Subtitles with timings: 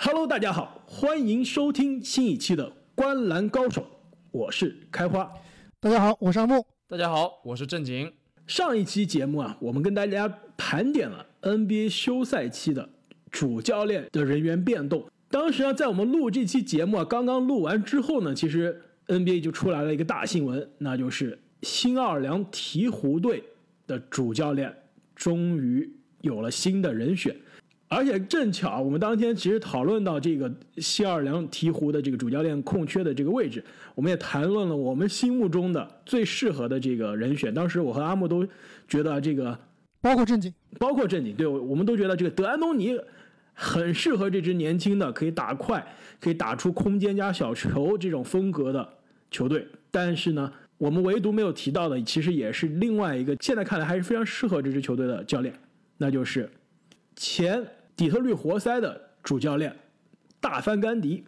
[0.00, 3.82] Hello，大家好，欢迎收听新一期的《观篮高手》，
[4.30, 5.28] 我是开花。
[5.80, 6.64] 大家好，我是阿木。
[6.86, 8.12] 大家好，我是正经。
[8.46, 12.88] 上一期节目啊，我们跟大家盘点了 NBA 休赛期的
[13.32, 15.04] 主教练的人员变动。
[15.30, 23.42] 当时啊，在我们录这期节目啊，刚刚录完之后呢，其实 NBA 就出来了一个大新闻，那就是新奥尔良鹈鹕队
[23.88, 24.72] 的主教练
[25.16, 27.34] 终于有了新的人选。
[27.90, 33.64] 而且正巧，我们当天其实讨论到这个新奥尔良鹈鹕的这个主教练空缺的这个位置，
[33.94, 37.52] 我们也谈论了我们心目中的最适合的这个人选。
[37.52, 38.46] 当时我和阿木都
[38.86, 39.58] 觉得这个，
[40.02, 42.94] 包括正经，包括正经，对，我们都觉得这个德安东尼
[43.54, 45.82] 很适合这支年轻的、可以打快、
[46.20, 48.86] 可以打出空间加小球这种风格的
[49.30, 49.66] 球队。
[49.90, 55.54] 但是呢，我们唯独没有提到的，其实也是另外一个现在看来还是非常适合这支球队的教练，
[55.96, 56.50] 那就是
[57.16, 57.66] 前。
[57.98, 59.74] 底特律活塞的主教练
[60.40, 61.24] 大范甘迪，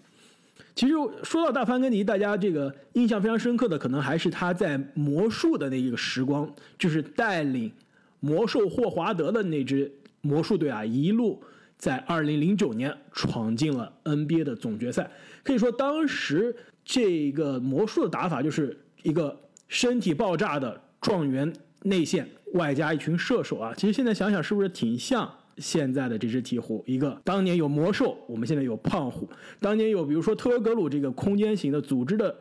[0.77, 6.49] 其实说到大范甘迪，大家这个印象非常深刻的，可能还是他在魔术的那一个时光，
[6.79, 7.73] 就是带领
[8.21, 11.43] 魔兽霍华德的那支魔术队啊，一路
[11.77, 15.11] 在2009年闯进了 NBA 的总决赛。
[15.43, 16.55] 可以说，当时
[16.85, 23.75] 这个魔术的打法就是一个身体爆炸的状元内线，外加一群射手啊。
[23.77, 25.29] 其实现在想想，是不是挺像？
[25.59, 29.27] 现在的这只鹈鹕，一个当年有魔兽，我们现在有胖虎；
[29.61, 32.37] 当年有比如说特格鲁这个空间型的组织的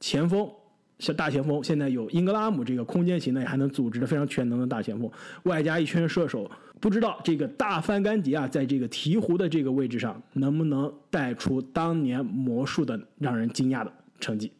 [0.00, 0.50] 前锋，
[0.98, 5.10] 像大前锋，现在有英格拉姆这个空间型的，还能组织的非常全能的大前锋，
[5.44, 6.50] 外加一圈射手。
[6.80, 14.52] 不知道这个大范甘迪啊，在这个鹈鹕的这个位置上，能不能带出当年魔术的让人惊讶的成绩？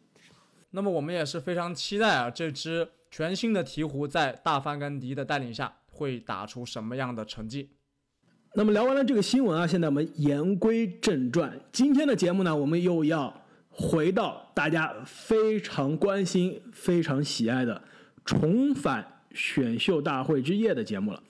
[0.71, 7.69] 那么我们也是非常期待啊，这支全新的鹈鹕在大范甘迪的带领下会打出什么样的成绩？
[8.55, 11.59] 那么聊完了这个新闻啊，现在我们言归正传。
[11.71, 13.33] 今天的节目呢，我们又要
[13.71, 17.81] 回到大家非常关心、非常喜爱的
[18.23, 21.23] 重返选秀大会之夜的节目了。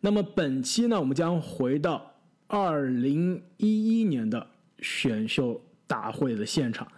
[0.00, 2.12] 那么本期呢，我们将回到
[2.48, 4.44] 二零一一年的
[4.80, 6.88] 选秀大会的现场。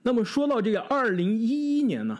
[0.00, 2.18] 那么说到这个二零一一年呢，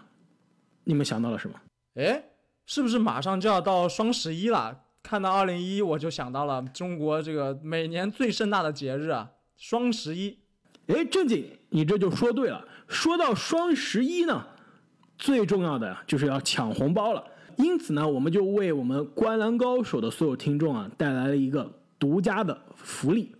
[0.84, 1.58] 你们想到了什么？
[1.94, 2.22] 哎，
[2.66, 4.82] 是不是马上就要到双十一了？
[5.02, 10.38] 看到二零一，我就想到了中国这个每年最盛大的节日啊，双十一。
[10.86, 12.66] 哎，正经，你这就说对了。
[12.88, 14.46] 说到双十一呢，
[15.16, 17.24] 最重要的就是要抢红包了。
[17.56, 23.34] 因此呢，我们就为我们《观澜高手》的所有听众啊，带来了一个独家的福利，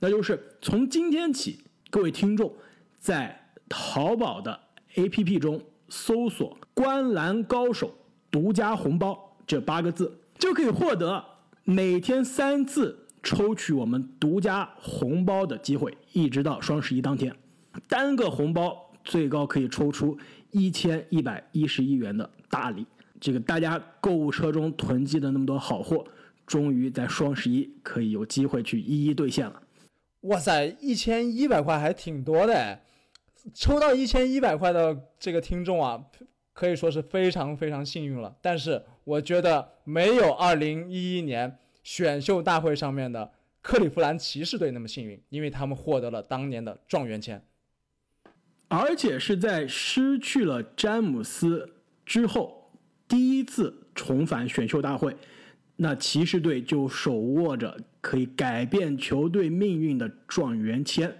[0.00, 2.52] 那就是从今天起，各位听众
[2.98, 4.58] 在淘宝的
[4.94, 7.94] APP 中搜索“观澜高手
[8.30, 10.18] 独家红包”这八个字。
[10.42, 11.24] 就可以获得
[11.62, 17.32] 每天三次抽取我们独家红包的机会，一直到双十一当天，
[17.88, 20.18] 单个红包最高可以抽出
[20.50, 22.84] 一千一百一十一元的大礼。
[23.20, 26.04] 这个大家购物车中囤积的那么多好货，
[26.44, 29.62] 终于在双十一可以有机会去一一兑现了。
[30.22, 32.80] 哇塞，一千一百块还挺多的，
[33.54, 36.02] 抽到一千一百块的这个听众啊！
[36.52, 43.32] 可以说是非常非常幸运了，但是我觉得没有2011年选秀大会上面的
[43.62, 47.42] 克利夫兰骑士队那么幸运，因为他们获得了当年的状元签，
[48.68, 51.72] 而且是在失去了詹姆斯
[52.04, 52.70] 之后
[53.08, 55.16] 第一次重返选秀大会，
[55.76, 61.16] 那骑士队就手握着可以改变球队命运的状元签。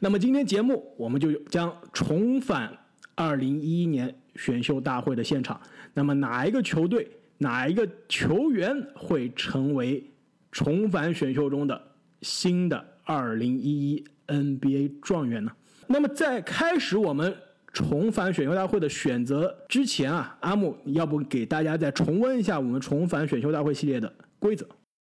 [0.00, 2.78] 那么今天节目我们就将重返
[3.16, 4.20] 2011年。
[4.36, 5.60] 选秀大会的现场，
[5.92, 7.08] 那么哪一个球队、
[7.38, 10.04] 哪一个球员会成为
[10.50, 11.80] 重返选秀中的
[12.22, 15.52] 新的2011 NBA 状元呢？
[15.86, 17.36] 那么在开始我们
[17.72, 24.66] 重返选秀大会的选择之前啊，阿木，要不给大家再重温一下我们重返选秀大会系列的规则？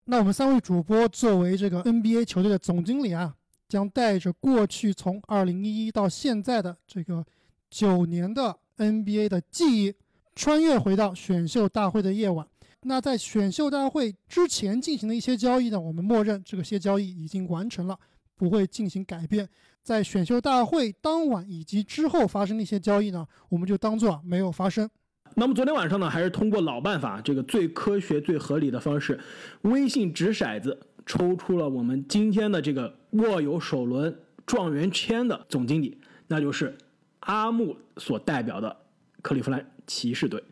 [0.05, 3.35] 那我们三位主播作为这个 NBA 球队的总经理啊，
[3.67, 7.25] 将带着过去从2011到现在的这个
[7.69, 8.57] 九年的。
[8.79, 9.93] NBA 的记忆
[10.35, 12.47] 穿越回到选秀大会的夜晚。
[12.83, 15.77] 那在选秀大会之前进行的一些交易呢？
[15.79, 17.99] 我们默认这些交易已经完成了，
[18.37, 19.47] 不会进行改变。
[19.83, 24.89] 在选秀大会当晚以及之后发生的一些交易呢，我们就当做没有发生。
[25.35, 29.19] 那么昨天晚上呢，还是通过老办法，这个最科学、最合理的方式，
[29.63, 36.77] 微信掷骰子抽出了我们今天的这个握有首轮状元签的总经理，那就是。
[37.21, 38.75] 阿木所代表的
[39.21, 40.43] 克利夫兰骑士队，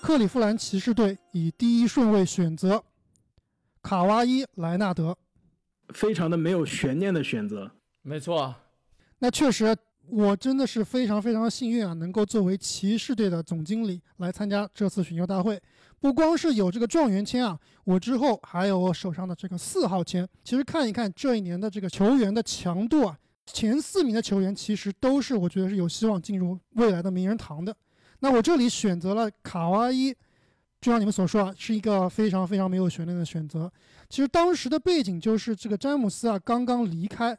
[0.00, 2.82] 克利夫兰骑士队以第一顺位选择
[3.82, 5.16] 卡哇伊·莱纳德。
[5.92, 7.70] 非常的没有悬念的选择。
[8.02, 8.54] 没错，
[9.18, 9.76] 那确实，
[10.08, 15.60] 我真的是非常非常幸运啊，能够作为骑士队的总经理来参加这次选秀大会。
[16.00, 20.26] 不光是有这个状元签啊，我之后还有我手上的这个四号签。
[20.42, 27.74] 其实看一看这一年的这个球员的强度啊，前四名的球员其实都是我觉得是有希望进入未来的名人堂的。
[28.20, 30.14] 那我这里选择了卡哇伊，
[30.80, 33.70] 就像你们所说啊，是一个非常非常没有悬念的选择。
[34.08, 37.36] 其实当时的背景就是这个詹姆斯啊刚刚离开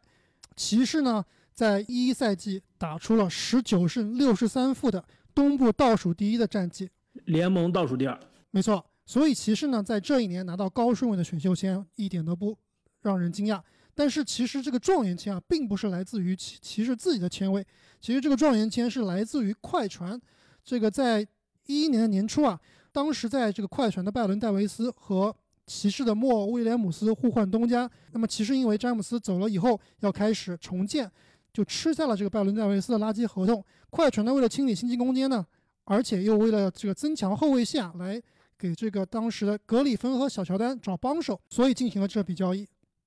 [0.55, 1.23] 骑士呢，
[1.53, 5.03] 在一一赛季打出了十九胜六十三负的
[5.33, 6.89] 东部倒数第一的战绩，
[7.25, 8.19] 联盟倒数第二。
[8.51, 12.55] 没错，所以骑士呢在这一年拿到高顺位的选秀签一点都不
[13.01, 13.59] 让人惊讶。
[13.95, 17.65] 但是其实这个状元签啊，并不是来自于骑骑士自己的签位，
[18.01, 20.21] 其实这个状元签是来自于快船。
[20.63, 21.25] 这个在
[21.65, 22.59] 一一年的年初啊，
[22.92, 27.89] 当时在这个快船的拜伦戴维斯和骑士的莫威廉姆斯互换东家。
[28.12, 31.09] 那么骑士因为詹姆斯走了以后要开始重建，
[31.53, 33.63] 就吃下了这个拜伦戴维斯的垃圾合同。
[33.89, 35.45] 快船呢为了清理薪级空间呢，
[35.86, 38.21] 而且又为了这个增强后卫线啊，来。
[38.57, 42.65] 给这个当时的格里芬和小乔丹找帮手，所以进行了这笔交易。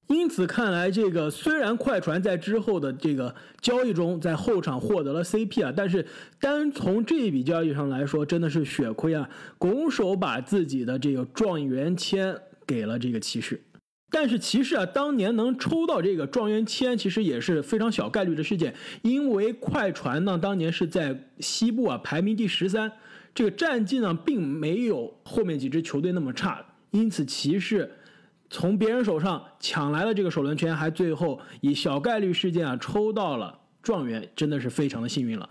[0.08, 6.04] 因此看来，这个虽然快船在之后的这个交易中在后场获得了 CP 啊，但是
[6.40, 9.28] 单从这一笔交易上来说，真的是血亏啊，
[9.58, 12.34] 拱手把自己的这个状元签
[12.66, 13.62] 给了这个骑士。
[14.10, 22.90] 但是骑士啊，当年能抽到这个状元签，其实也是非常小概率的事件，因为快船呢当年是在西部啊排名第十三。
[23.34, 27.92] 这个战绩呢，并没有后面几支球队那么差，因此骑士
[28.50, 35.48] 从别人手上抢来了这个首轮签，还最后以小概率事件啊抽到了状元，真的是非常的幸运了。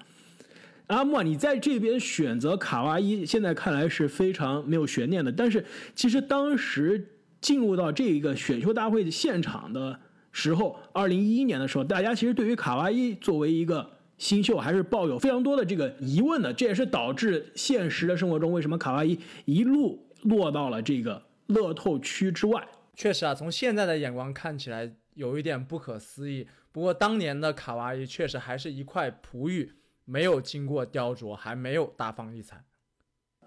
[0.88, 5.32] 阿莫，你在这边选择卡哇伊，现在看来是非常没有悬念的。
[5.32, 7.08] 但是其实当时
[7.42, 10.00] 进入到这一个选秀大会的现场的
[10.32, 22.66] 时候，二零一一年的时候，大家其实对于卡哇伊作为一个新秀还是抱有非常多的这个疑问的，这也是导致现实的生活中为什么卡哇伊一路落到了这个乐透区之外。
[22.98, 26.48] 确实啊，从现在的眼光看起来有一点不可思议。
[26.72, 29.72] 不过当年的卡哇伊确实还是一块璞玉，
[30.04, 32.66] 没有经过雕琢，还没有大放异彩。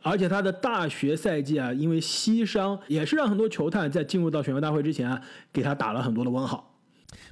[0.03, 5.21] 而且他的大学赛季啊，因为膝伤，也是让很多球探在进入到选秀大会之前啊，
[5.53, 6.81] 给他打了很多的问号。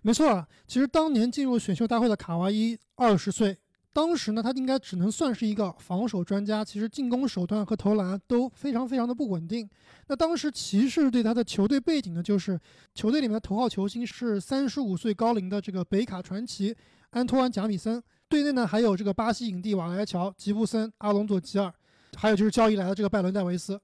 [0.02, 3.56] 没错啊，其实当年进入选秀大会的卡哇伊二十岁，
[3.98, 9.68] 当时呢，他应该只能算是一个防守专家，其实进攻手段和投篮都非常非常的不稳定。
[10.06, 12.56] 那当时骑士对他的球队背景呢，就是
[12.94, 16.72] 球队里面的头号球星是三十五岁高龄的这个北卡传奇
[17.10, 21.74] 安托万贾米森，队内呢还有这个巴西影帝瓦莱乔、吉布森、阿隆佐吉尔，
[22.16, 23.80] 还有就是交易来的这个拜伦戴维斯。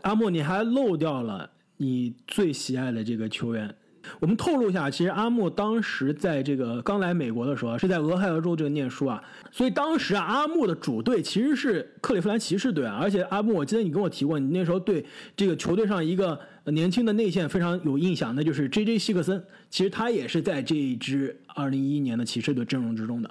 [0.00, 3.76] 阿莫，你还漏掉了你最喜爱的这个球员。
[4.20, 15.04] 我们透露一下，其实阿木当时在这个刚来美国的时候，是在俄亥俄州这个念书啊，所以当时啊，阿木的主队其实是克利夫兰骑士队啊，而且阿木，我记得你跟我提过，你那时候对
[15.36, 18.98] 这个球队上一个年轻的内线非常有印象，那就是 J.J.
[18.98, 23.30] 希克森，其实他也是在这一支2011年的骑士队阵容之中的。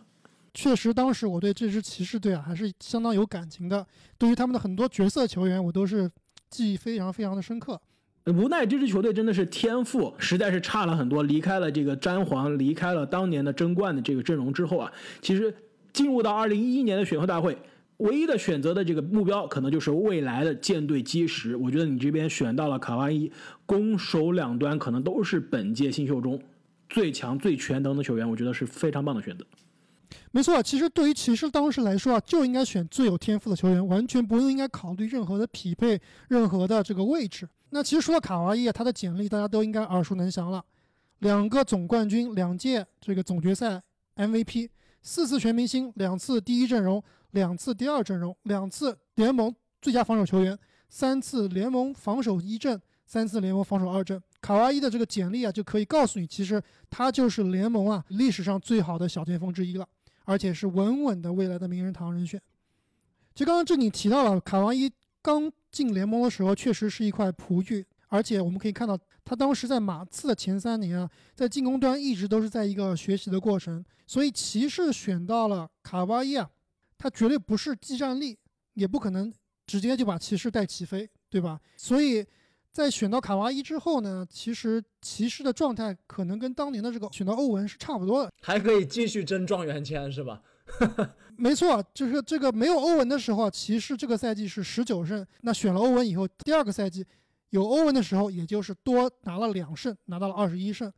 [0.53, 6.11] 确实，当时我对这支骑士队啊还是相当有感情的，对于他们的很多角色球员，我都是
[6.49, 7.79] 记忆非常非常的深刻。
[8.25, 11.23] 无奈这支球队真的是天赋实在是差了很多。
[11.23, 15.53] 离开了这个詹皇，离开了当年的争冠的这个阵容之后啊，其实
[15.91, 17.57] 进入到二零一一年的选秀大会，
[17.97, 21.55] 唯一的选择的这个目标可能就是未来的舰队基石。
[21.55, 23.31] 我觉得你这边选到了卡哇伊，
[23.65, 26.39] 攻守两端可能都是本届新秀中
[26.89, 29.43] 最强最全能的球员，我觉得是非常棒的选择。
[30.31, 37.47] 没错，其实对于骑士当时来说啊，就应该选最有天赋的球员，完全不用应该考虑任何的匹配，任何的这个位置。
[37.73, 40.63] 那其实说到卡哇伊啊，他的简历大家都应该耳熟能详了，
[41.19, 43.81] 两个总冠军，两届这个总决赛
[44.17, 44.69] MVP，
[45.01, 47.01] 四次全明星，两次第一阵容，
[47.31, 50.57] 两次第二阵容，两次联盟最佳防守球员，
[50.89, 54.21] 三次联盟防守一阵，三次联盟防守二阵。
[54.41, 59.87] 卡哇伊的这个简历啊，就可以告诉你，其实他就是联盟啊历史上最好的小前锋之一了，
[60.25, 62.41] 而且是稳稳的未来的名人堂人选。
[63.33, 64.91] 就刚刚这里提到了卡哇伊。
[65.21, 73.83] 刚进联盟的时候，确实是一块璞玉，而且我们可以看到，他当时在马刺的前三年啊，在进攻端一直都是在一个学习的过程。
[74.07, 76.49] 所以骑士选到了卡哇伊啊，
[76.97, 78.37] 他绝对不是技战力，
[78.73, 79.31] 也不可能
[79.65, 81.59] 直接就把骑士带起飞，对吧？
[81.77, 82.25] 所以
[82.71, 90.41] 在选到卡哇伊之后呢，其实骑士的状态可能跟当年的这个选到欧文是差不多的，还可以继续争状元签，是吧？
[91.41, 95.25] 没错，就是这个没有欧文的时候，骑士这个赛季是十九胜。
[95.41, 97.03] 那选了欧文以后，第二个赛季
[97.49, 100.93] 有欧文的时候，也就是多拿了两胜，拿到了二十一胜。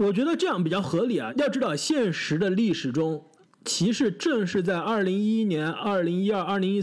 [0.00, 1.32] 我觉得这样比较合理啊。
[1.36, 3.24] 要知道，现实的历史中，
[3.64, 6.82] 骑士正是在2011年、2012、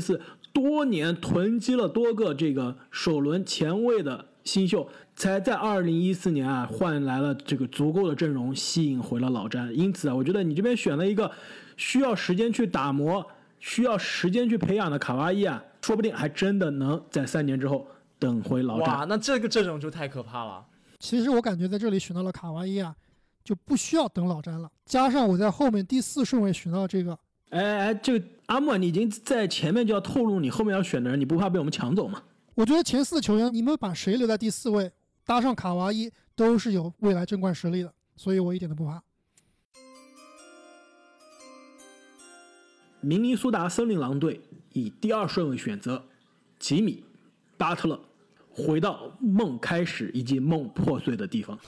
[0.00, 0.20] 2014
[0.52, 9.76] 多年囤积了多个这个首轮前卫的新秀，才在2014年啊换来了这个足够的阵容，吸引回了老詹。
[9.76, 11.28] 因此啊，我觉得你这边选了一个
[11.76, 13.24] 需要时间去打磨、
[13.58, 17.86] 需要时间去培养的卡哇伊啊，说不定还真的能在三年之后
[18.18, 19.08] 等回老哇，詹。
[19.08, 20.64] 那这个阵容就太可怕了。
[20.98, 22.94] 其实我感觉在这里选到了卡哇伊啊，
[23.42, 24.70] 就不需要等老詹了。
[24.84, 27.18] 加上我在后面第四顺位选到这个，
[27.50, 32.22] 哎哎哎，这个阿木啊，你已经在前面就要透露你后面要选的人，你不怕被我们抢走吗？
[32.54, 34.92] 我觉得前四球员，你们把谁留在第四位，
[35.24, 39.02] 搭上卡哇伊，都是有未来争冠实力的，所以我一点都不怕。
[43.02, 44.40] 明尼苏达森林狼队
[44.72, 46.04] 以第二顺位选择
[46.58, 47.02] 吉米·
[47.58, 48.00] 巴特勒，
[48.48, 51.58] 回到梦开始以及梦破碎的地方。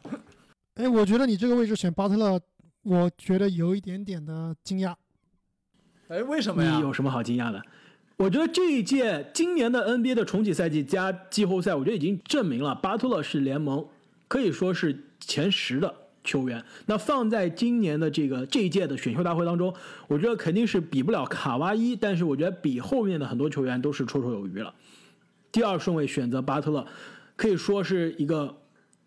[0.76, 2.38] 哎，我觉得你这个位置选巴特勒，
[2.82, 4.94] 我觉得有一点点的惊讶。
[6.08, 6.76] 哎，为什么呀？
[6.76, 7.62] 你有什么好惊讶的？
[8.18, 13.86] 我觉得这一届今年的 NBA 的重启赛季加季后赛，我觉得已经证明了巴特勒是联盟
[14.28, 16.62] 可以说是前十的球员。
[16.84, 19.72] 那放在今年的这个这一届的选秀大会当中，
[20.08, 24.74] 我觉得肯定是比不了卡哇伊，但是我觉得比后面的很多球员都是绰绰有余了。
[25.50, 26.86] 第二顺位选择巴特勒，
[27.36, 28.54] 可以说是一个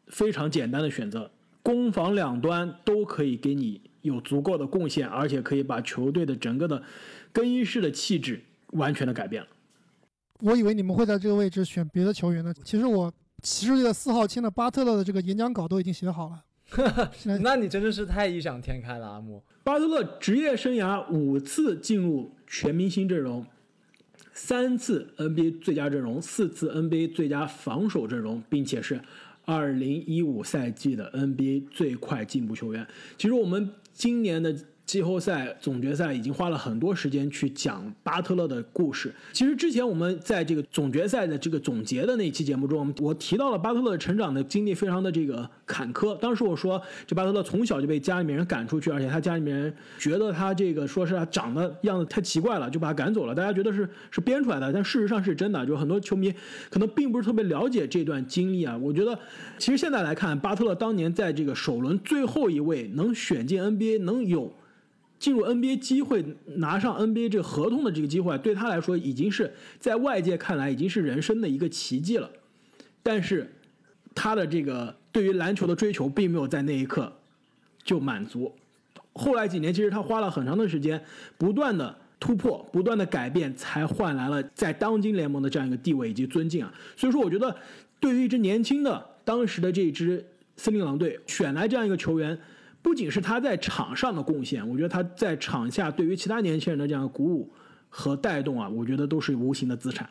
[0.07, 1.29] 非常简单的选择，
[1.61, 6.81] 攻防两端都可以给你有足够的贡献，而且可以把球队的整个的
[7.31, 9.49] 更衣室的气质完全的改变了。
[10.41, 12.53] 我以为你们会在这个位置选别的球员呢。
[12.63, 16.41] 其实我骑士队的四号签的巴特勒的这个演讲稿都已经写好了。
[17.13, 19.41] 现 在那你真的是太异想天开了，阿木。
[19.63, 23.45] 巴特勒职业生涯五次进入全明星阵容，
[24.33, 28.99] 三次 NBA 最佳阵容，四次 NBA 最佳防守阵容，并且是
[29.45, 32.87] 二零一五赛季的 NBA 最快进步球员。
[33.17, 34.55] 其实我们今年的
[34.89, 39.13] 季后赛总决赛已经花了很多时间去讲巴特勒的故事。
[39.31, 46.17] 其实之前我们在这个总决赛的这个总结的那期节目中，我提到了巴特勒成长的经历非常的这个坎坷。
[46.17, 53.35] 当时我说，这巴特勒从小就被家里面人赶出去，而且他家里面人觉得他这个说是他长得样子太奇怪了，就把他赶走了。
[53.35, 55.63] 大家觉得是是编出来的，但事实上是真的。
[55.67, 56.33] 就很多球迷
[56.71, 58.75] 可能并不是特别了解这段经历啊。
[58.75, 59.15] 我觉得，
[59.59, 64.51] 其实现在来看，巴特勒当年在这个首轮最后一位能选进 NBA，能有
[65.19, 72.31] 进入 NBA 机会，拿上 NBA 这个合同的这个机会，对他来说已经是在外界看来已经是人生的一个奇迹了。
[73.03, 73.53] 但是
[74.15, 77.11] 他的这个对于篮球的追求并没有在那一刻
[77.83, 78.55] 就满足。
[79.13, 81.03] 后来几年，其实他花了很长的时间，
[81.37, 86.73] 不断的突破，不断的改变，才换来了在当今联盟的这样一个地位以及尊敬啊。
[86.95, 87.53] 所以说，我觉得
[87.99, 92.39] 对于一支年轻的当时的这支森林狼队选来这样一个球员。
[92.81, 97.51] 不仅是他在场上的贡献，我觉得他在场下对于其他年轻人的这样鼓舞
[97.89, 100.09] 和带动啊，我觉得都是无形的资产。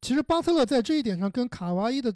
[0.00, 2.14] 其实巴特勒在这一点上跟卡哇伊的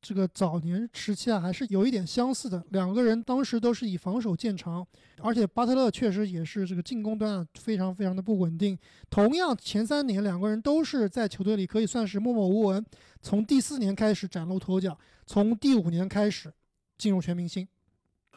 [0.00, 2.62] 这个早年时期啊，还是有一点相似的。
[2.70, 4.86] 两个人当时都是以防守见长，
[5.20, 8.78] 而且巴特勒确实也是这个进攻端啊非常非常的不稳定。
[9.08, 12.84] 同样前三年两个人都是在球队里可以算是默默无闻，
[13.22, 16.52] 从第四年开始崭露头角，从第五年开始
[16.98, 17.66] 进入全明星。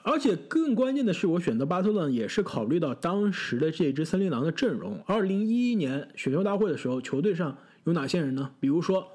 [0.10, 4.98] 而且更关键的是，我选择巴特勒也是考虑到当时的这支森林狼的阵容。
[5.06, 8.50] 二零一一年选秀大会的时候，球队上有哪些人呢？
[8.62, 9.06] 比如说，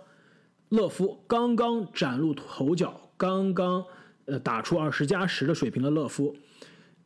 [0.68, 3.82] 勒夫刚刚崭露头角，刚刚
[4.26, 6.36] 呃打出二十加十的水平的勒夫。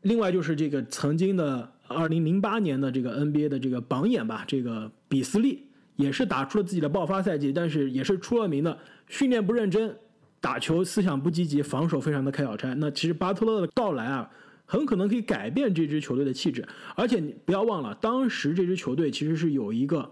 [0.02, 5.62] 另外就是这个曾经的二零零八年的这个 NBA 的这个榜眼吧，这个比斯利
[5.94, 8.76] 也是打出了自己的爆发赛季，但是也是出了名的
[9.06, 9.96] 训练不认真。
[10.46, 12.72] 打球思想不积极，防守非常的开小差。
[12.74, 14.30] 那其实巴特勒的到来啊，
[14.64, 16.64] 很可能可以改变这支球队的气质。
[16.94, 20.08] 而且你不要忘了，当时这支球队其实是有一个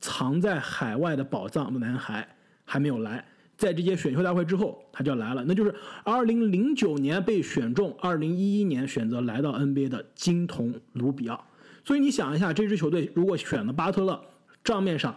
[0.00, 2.26] 藏在海外的宝藏男孩
[2.64, 3.22] 还没有来，
[3.58, 5.74] 在这届选秀大会之后他就要来了，那就是
[6.06, 11.44] 2009年被选中，2011年选择来到 NBA 的金童卢比奥。
[11.84, 14.18] 所以你想一下，这支球队如果选了巴特勒，
[14.64, 15.14] 账面上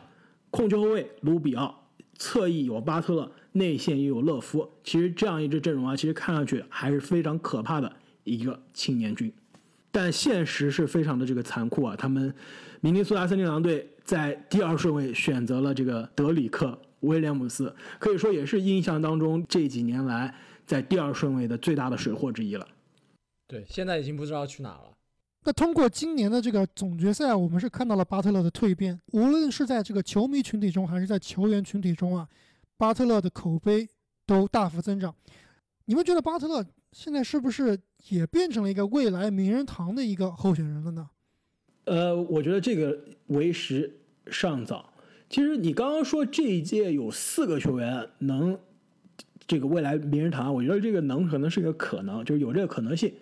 [0.52, 1.87] 控球后卫卢比奥，
[2.18, 3.32] 侧翼有巴特勒。
[3.54, 7.92] 内线又有勒夫，其实这样一支阵容啊，其实看上去还是非常可怕的
[8.24, 9.34] 一个青年军。
[9.90, 12.32] 但现实是非常的这个残酷啊，他们
[12.82, 16.68] 明尼苏达森林狼队在第二顺位选择了这个德里克·
[17.00, 20.36] 威廉姆斯，可以说也是印象当中这几年来
[20.68, 22.68] 在第二顺位的最大的水货之一了。
[23.48, 24.92] 对，现在已经不知道去哪了。
[25.48, 32.28] 那通过今年的这个总决赛，我们是看到了巴特勒的蜕变，无论是在这个球迷群体中，还是在球员群体中啊。
[32.76, 33.88] 巴特勒的口碑
[34.26, 35.16] 都大幅增长。
[35.86, 41.10] 你们觉得巴特勒现在是不是也变成了一个未来名人堂的一个候选人了呢？
[41.86, 44.92] 呃，我觉得这个为时尚早。
[45.30, 48.60] 其实你刚刚说这一届有四个球员能
[49.48, 53.14] 这个未来名人堂，我觉得这个能可能是个可能，就是有这个可能性。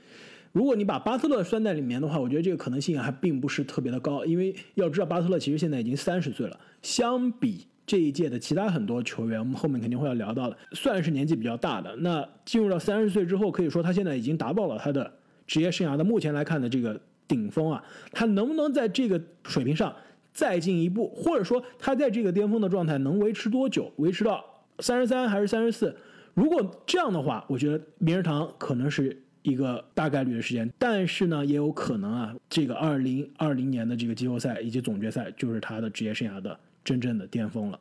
[0.56, 11.94] 如果你把巴特勒算在里面的话，我觉得这个可能性还并不是特别的高，因为要知道巴特勒其实现在已经三十岁了，相比这一届的其他很多球员，我们后面肯定会要聊到的，算是年纪比较大的。
[11.98, 15.12] 那进入到三十岁之后，可以说他现在已经达到了他的
[15.46, 16.98] 职业生涯的目前来看的这个
[17.28, 17.84] 顶峰啊，
[18.14, 19.94] 他能不能在这个水平上
[20.32, 24.42] 再进一步，或者说他在这个巅峰的状态能维持多久，维持到
[24.80, 25.94] 三十三还是三十四？
[26.34, 29.22] 如果这样的话，我觉得名人堂可能是。
[29.46, 37.80] 一个大概率的时间，但是呢，也有可能啊，这个二零二零年的这个季后赛以及总决赛就是他的职业生涯的真正的巅峰了。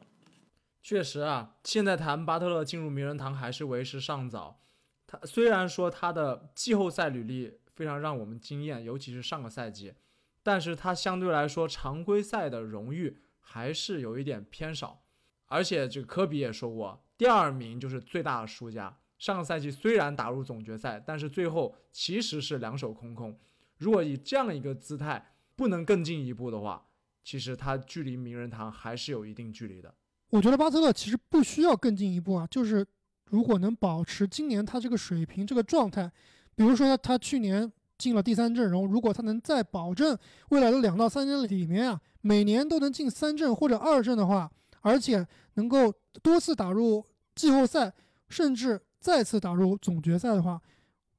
[0.82, 4.60] 确实啊，现在谈巴特勒进入名人堂还是为时尚早。
[5.06, 9.94] 他虽然说他的季后赛履历非常让我们惊艳，尤其是上个赛季，
[10.42, 15.00] 但是他相对来说常规赛的荣誉还是有一点偏少。
[15.46, 18.98] 而且这个科比也说过，第二名就是最大的输家。
[19.18, 23.38] 上个赛季虽然打入总决赛，但是最后其实是两手空空。
[23.78, 26.86] 如果以这样一个姿态不能更进一步的话，
[27.22, 29.94] 其实他距离名人堂还是有一定距离的。
[30.30, 32.84] 我觉得巴特勒其实不需要更进一步啊，就是
[33.30, 36.10] 如果能保持今年他这个水平、这个状态，
[36.54, 40.16] 比如说他去年进了第三阵容，如果他能再保证
[40.50, 44.50] 未来的两到三年里面啊，每年都能进三阵或者二阵的话，
[44.82, 45.92] 而且能够
[46.22, 47.04] 多次打入
[47.34, 47.92] 季后赛，
[48.28, 48.80] 甚至。
[49.04, 50.58] 再次打入总决赛的话，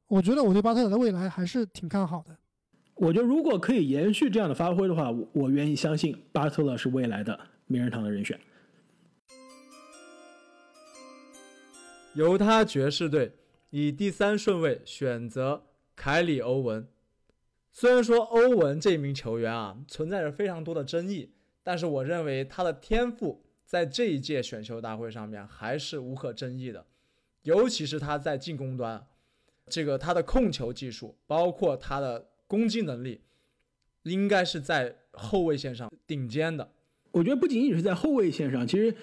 [0.08, 2.36] 我觉得我对巴特勒的未来还是挺看好的。
[2.96, 8.40] 我觉得如果可以延续这样的发挥的话，我我愿意相信巴特勒是未来的名人堂的人选。
[12.16, 13.34] 犹他爵士队
[13.70, 15.62] 以第三顺位选择
[15.96, 16.88] 凯里·欧文。
[17.72, 26.88] 虽然说欧文这名球员啊存在着非常多的争议，但是我认为他的天赋在这一届选秀大会上面还是无可争议的。
[27.46, 29.06] 尤其是他在进攻端，
[29.68, 33.22] 这个他的控球技术，包括他的攻击能力，
[34.04, 36.68] 应该是在后卫线上顶尖的。
[37.12, 38.94] 我觉得不仅仅是在后卫线上，其实，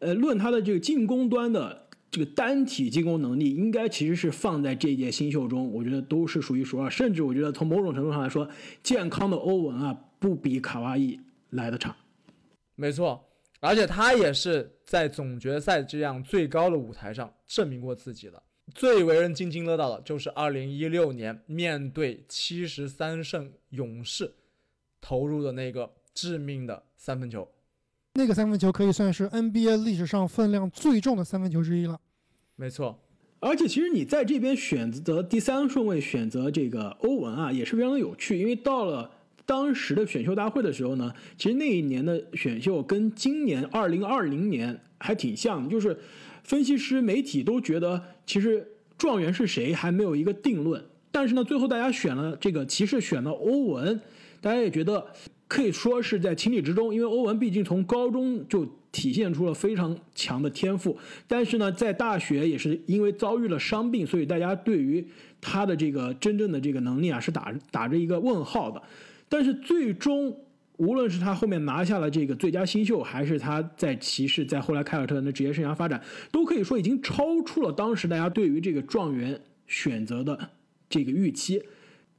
[0.00, 6.90] 呃，论他的这个进攻端的这个单体进攻能力，应该其实是放在这届新秀中，我觉得都是数一数二。
[6.90, 8.46] 甚至我觉得从某种程度上来说，
[8.82, 11.18] 健康的欧文啊，不比卡哇伊
[11.50, 11.96] 来的差。
[12.74, 13.31] 没错。
[13.62, 18.42] 而且他也是在总决赛这样最高的舞台上证明过自己的。
[18.74, 24.34] 最为人津津乐道的就是2016年面对七十三胜勇士
[25.00, 27.48] 投入的那个致命的三分球。
[28.14, 32.00] 那个三分球可以算是 NBA 历史上分量最重的三分球之一了。
[32.56, 32.98] 没错。
[33.38, 39.10] 而且其实你在这边选择第三顺位选择这个欧文啊，也是非常的有趣，因为到了。
[39.44, 45.98] 当时的选秀大会的时候呢，其实那一年的选秀跟今年二零二零年还挺像，就是
[46.44, 50.82] 分析师、媒体都觉得其实状元是谁还没有一个定论。
[51.10, 54.00] 但是呢，最后大家选了这个骑士，选了欧文，
[54.40, 55.06] 大家也觉得
[55.46, 65.06] 可以说是在情理之中，因为欧文毕竟从高中就体现出了非常强的天赋，但是呢，在大学也是因为遭遇了伤病，所以大家对于
[65.40, 68.82] 他的这个真正的这个能力啊是打打着一个问号的。
[69.32, 70.36] 但是最终，
[70.76, 75.98] 无论是他后面拿下了这个最佳新秀，还是他在骑士，在后来凯尔特人的职业生涯发展，
[76.30, 80.38] 都可以说已经超出了当时大家对于这个状元选择的
[80.86, 81.62] 这个预期。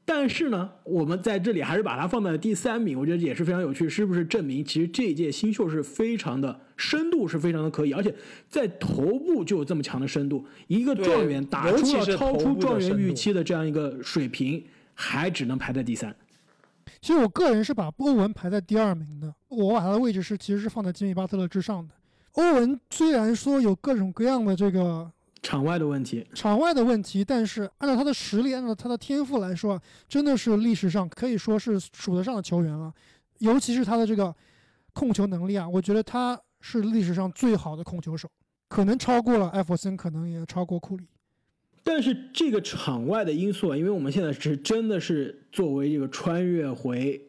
[0.04, 8.12] 但是呢，我们在这里还是把它放在了第三名，我觉得也是非常有趣，是不是证明其实这一届新秀是非常的深度是非常的可以，而且
[8.50, 14.64] 在头部就有这么强的深度，一个状元打出了超出状元预期的这样一个水平，
[14.96, 16.14] 还只能排在第三。
[17.04, 21.94] 其实我个人是把欧文排在第二名的，我把他的位置是其实是放在吉米巴特勒之上的。
[22.36, 25.12] 欧文虽然说有各种各样的这个
[25.42, 32.94] 场外的问题，场外的问题，但是按照他的实力，按照他的天赋来说，真的是历史上可以说是数得上的球员了。
[33.40, 34.34] 尤其是他的这个
[34.94, 38.30] 控球能力啊，我觉得他是历史上最好的控球手，
[38.70, 41.06] 可能超过了艾弗森，可能也超过库里。
[41.84, 47.22] 但是这个场外的因素啊，因为我们现在是真的是作为这个穿越回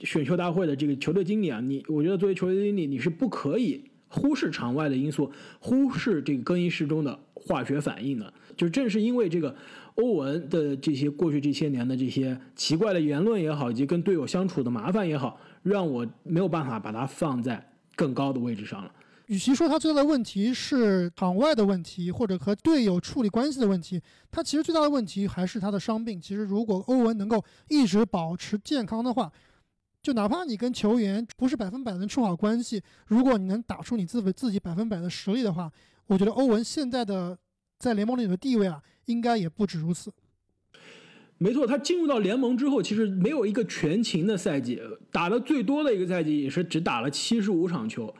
[0.00, 8.32] 选秀大会的这个球队经理啊，你我觉得作为球队经理，你是不可以忽视场外的因素，忽视这个更衣室中的化学反应的。
[8.56, 9.54] 就正是因为这个
[9.94, 18.92] 欧文的这些过去这些年的这些奇怪的言论也好，以及跟队友相处的麻烦也好，让我没有办法把它放在更高的位置上了。
[19.28, 26.18] 与其说他最大的问题是场外的问题，或者和队友处理关系的问题，他其实最大的问题还是他的伤病。
[26.18, 29.30] 其实如果欧文能够一直保持健康的话，
[30.02, 35.70] 就哪怕你跟球员不是百分百能处好关系，如果你能打出你自自己百分百的实力的话，
[36.06, 37.36] 我觉得欧文现在的
[37.78, 40.10] 在联盟里的地位啊，应该也不止如此。
[41.40, 44.80] 没错，他进入到联盟之后，其实没有一个全勤的赛季，
[45.12, 48.12] 打的最多的一个赛季也是只打了七十五场球。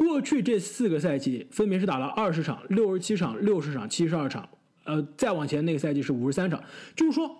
[0.00, 4.48] 过去这四个赛季分别是打了二十场、六十七场、六十场、七十二场。
[4.84, 6.58] 呃，再往前那个赛季是五十三场，
[6.96, 7.36] 就是说。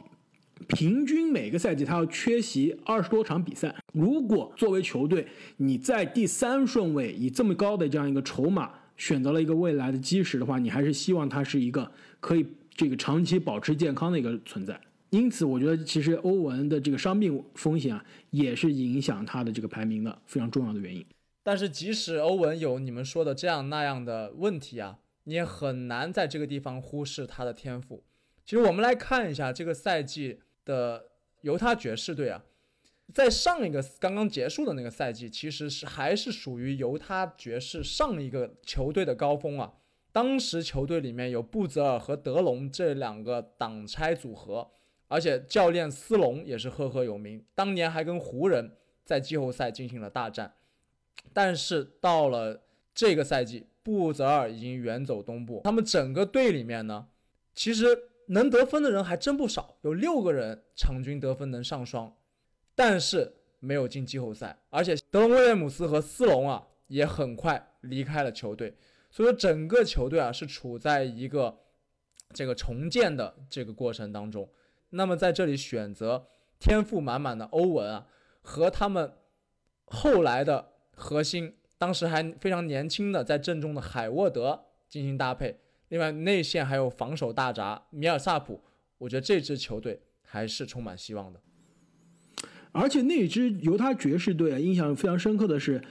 [0.68, 3.74] 平均每个赛季他要缺席二十多场比赛。
[3.94, 14.78] 如果作为球队你在第三顺位以这么高的这样一个筹码选择了一个未来的基石的话，你还是希望他是一个可以这个长期保持健康的一个存在。
[15.08, 21.02] 因此，我觉得其实欧文的这个伤病风险啊，也是影响他的这个排名的非常重要的原因。
[21.42, 28.04] 但是，即使欧文有你们说的这样那样的问题啊，你也很难在这个地方忽视他的天赋。
[28.44, 30.40] 其实，我们来看一下这个赛季。
[30.62, 31.06] 的
[31.40, 32.44] 犹他爵士队啊，
[33.14, 39.72] 在上一个刚刚结束的那个赛季，其实是还是属于犹他爵士上一个球队的高峰啊。
[40.12, 44.70] 当时球队里面有布泽尔和德隆这两个挡拆组合，
[45.08, 50.54] 而且教练斯隆也是赫赫有名，当年还跟湖人在季后赛进行了大战。
[51.32, 52.62] 但是到了
[52.94, 57.08] 这个赛季，布泽尔已经远走东部，他们整个队里面呢，
[57.54, 57.86] 其实。
[58.32, 62.14] 能得分的人还真不少，有六个人场均得分能上双，
[62.76, 64.56] 但是没有进季后赛。
[64.68, 68.72] 而且德隆威廉姆斯和斯隆啊也很快离开了球队，
[69.10, 71.58] 所以说整个球队啊是处在一个
[72.32, 74.48] 这个重建的这个过程当中。
[74.90, 76.28] 那么在这里选择
[76.60, 78.06] 天赋满满的欧文啊，
[78.42, 79.12] 和他们
[79.86, 85.56] 后来的核心，当时还非常年轻的在阵中的海沃德进行搭配。
[85.88, 88.60] 另外，内线还有防守大闸米尔萨普，
[88.98, 91.40] 我觉得这支球队还是充满希望的。
[92.70, 95.82] 而且那支犹他爵士队啊，印象非常深刻的是，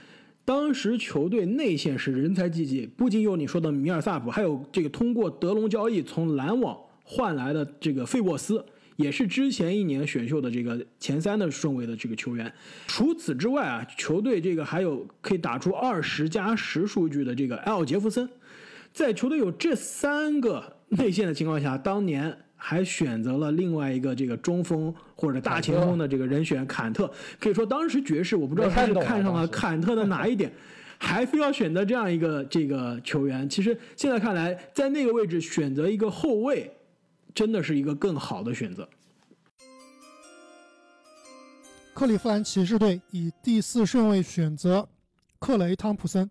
[0.46, 8.64] 当时球队内线是人才济济，不仅有你说的米尔萨普，还有这个通过德隆交易从篮网换来的这个费沃斯，
[9.00, 12.52] 也是之前一年选秀的这个前三的顺位的这个球员。
[12.86, 18.28] 除此之外啊，球队这个还有可以打出二十加十数据的这个埃尔杰弗森。
[18.92, 30.52] 在球队有这三个内线的情况下，当年还选择了另外一个这个中锋或者大前锋的这个人选坎特，可以说当时爵士我不知道他是看上了坎特的哪一点，
[30.98, 33.48] 还非要选择这样一个这个球员。
[33.48, 36.70] 其实现在看来，在那个位置选择一个后卫，
[37.34, 38.88] 真的是一个更好的选择。
[41.92, 44.88] 克利夫兰骑士队以第四顺位选择
[45.38, 46.30] 克雷汤普森。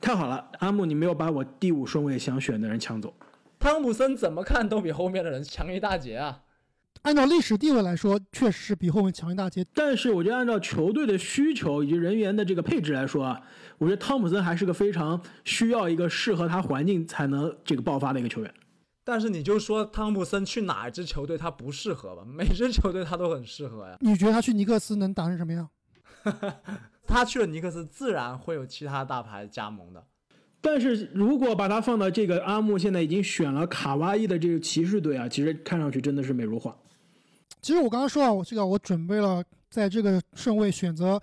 [0.00, 3.14] 太好了，阿木，你没有把我第五顺位想选的人抢走。
[3.60, 6.42] 汤普森怎么看都比后面的人强一大截啊！
[7.02, 9.64] 按照历史地位来说，确实是比后面强一大截。
[9.72, 13.40] 但是，我觉得按照球队的需求以及人员的这个配置来说啊，
[13.78, 18.52] 我觉得汤普森还是个非常需要一个适合他环境才能这个爆发的一个球员。
[19.10, 22.22] 但是，你就说汤普森去哪支球队他不适合吧？
[22.28, 23.96] 每支球队他都很适合呀。
[24.00, 25.66] 你觉得他去尼克斯能打成什么样？
[27.08, 30.04] 他去了尼克斯，自然会有其他大牌加盟的。
[30.60, 36.76] 但是如果把他放到这个阿木现在已经选了卡哇伊的这个骑士队啊，其实看上去真的是美如画。
[37.62, 41.18] 其实我刚刚说啊，我这个我准备了在这个顺位选择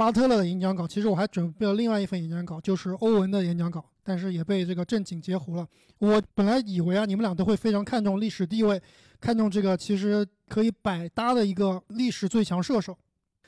[0.00, 5.68] 巴特勒的演讲稿，其实我还准备了另外一份演讲稿，就是欧文的演讲稿，但是也被这个正经截胡了。
[5.98, 8.80] 我本来以为啊，你们俩都会非常看重历史地位，
[9.20, 12.96] 看重这个其实可以百搭的一个历史最强射手。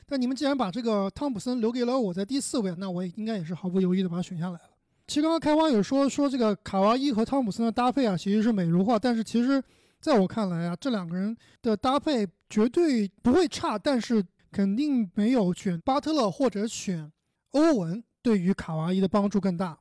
[0.05, 4.61] 但你们既然把这个汤普森留给了我在第四位，那我也应该也是毫不犹豫的把他选下来了。
[5.07, 8.99] 其实刚刚开花有说说这个卡哇伊和汤普森的搭配啊，其实是美如画。
[8.99, 9.63] 但是其实
[10.03, 17.11] 在我看来啊，这两个人的搭配绝对不会差，但是肯定没有选巴特勒或者选
[17.53, 19.79] 欧文对于卡哇伊的帮助更大。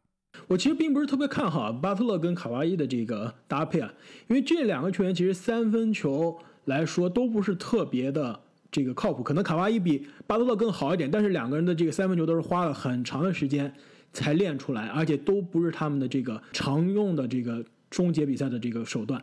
[0.48, 3.94] 我其实并不是特别看好巴特勒跟卡哇伊的这个搭配啊，
[4.30, 8.40] 因为这两个球员其实三分球来说都不是特别的。
[8.74, 13.70] 这个靠谱，可能卡哇伊比巴特勒更好一点，但是两个人的这个三分球都是花了很长的时间
[14.14, 19.22] 才练出来，而且都不是他们的这个常用的这个终结比赛的这个手段。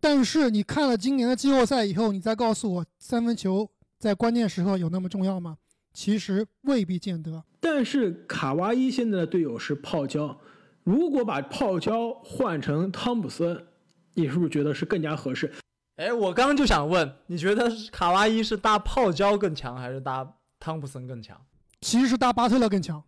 [0.00, 3.68] 但是你看了今年的季后赛以后，你再告诉我三分球
[4.04, 5.56] 在关键时刻有那么重要吗？
[5.94, 7.42] 其实未必见得。
[7.58, 10.38] 但是卡哇伊现在的队友是泡椒，
[10.82, 13.64] 如果把泡椒换成汤普森，
[14.12, 15.50] 你是不是觉得是更加合适？
[15.96, 21.40] 哎，我刚刚就想问，你觉得卡哇伊是搭泡椒更强，还是搭汤普森更强？
[21.80, 23.02] 其实是搭巴特勒更强。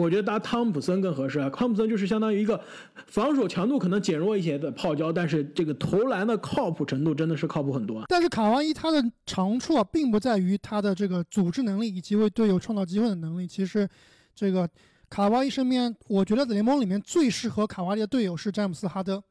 [0.00, 1.50] 我觉得搭汤普森更合适啊。
[1.50, 2.60] 汤普森就是相当于一个
[3.06, 8.04] 防守强度可能减弱一些的泡椒，但是这个投篮的靠谱程度真的是靠谱很多啊。
[8.08, 13.46] 但是卡哇伊他的长处啊，并不在于他的这个组织能力以及为队友创造机会的能力。
[13.46, 13.88] 其实，
[14.34, 14.68] 这个
[15.10, 19.22] 卡哇伊身边，我觉得联盟里面最适合卡哇伊的队友是詹姆斯哈登。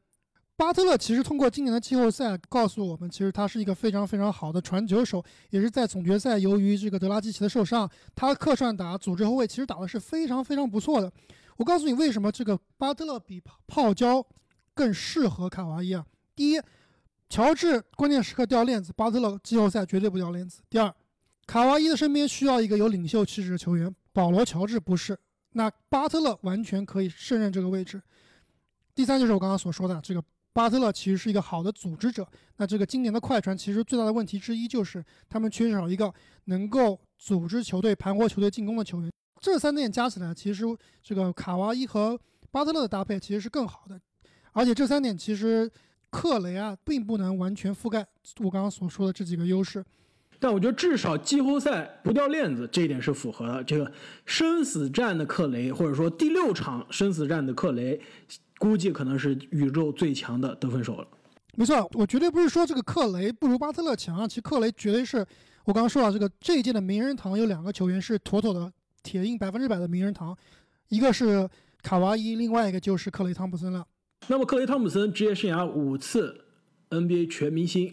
[0.58, 11.10] 巴特勒其实通过今年的季后赛告诉我们，其实他是一个非常非常好的传球手，也是在总决赛由于这个德拉季奇的受伤，他客串打组织后卫，其实打的是非常非常不错的。
[11.58, 14.20] 我告诉你为什么这个巴特勒比泡椒
[14.74, 16.04] 更适合卡哇伊啊？
[16.34, 16.60] 第一，
[17.28, 20.60] 乔治关键时刻掉链子，巴特勒季后赛绝对不掉链子。
[20.68, 20.92] 第二，
[21.46, 25.16] 卡哇伊的身边需要一个有领袖气质的球员，保罗乔治不是，
[25.52, 28.02] 那巴特勒完全可以胜任这个位置。
[28.92, 30.20] 第三就是我刚刚所说的这个。
[30.58, 32.26] 巴特勒其实是一个好的组织者。
[32.56, 36.12] 那这个今年的快船其实最大的问题之一就是他们缺少一个
[36.46, 39.08] 能够组织球队、盘活球队进攻的球员。
[39.40, 40.64] 这三点加起来，其实
[41.00, 42.18] 这个卡哇伊和
[42.50, 44.00] 巴特勒的搭配其实是更好的。
[44.50, 45.70] 而且这三点其实
[46.10, 48.04] 克雷啊并不能完全覆盖
[48.40, 49.84] 我刚刚所说的这几个优势。
[50.40, 53.62] 但我觉得至少季后赛不掉链子这一点是符合的。
[53.62, 53.92] 这个
[54.26, 58.00] 生死战的克雷，或者说第六场生死战的克雷。
[58.58, 61.06] 估计可能是宇宙最强的得分手了。
[61.54, 64.28] 没错，我绝对不是说这个克雷不如巴特勒强啊。
[64.28, 65.18] 其实克雷绝对是
[65.64, 70.36] 我刚刚说到这个这一届的名人堂有两个球员是妥妥的铁印百分之百的名人堂，
[70.88, 71.48] 一个是
[71.82, 73.84] 卡哇伊，另外一个就是克雷汤普森了。
[74.28, 76.44] 那么克雷汤普森职业生涯五次
[76.90, 77.92] NBA 全明星，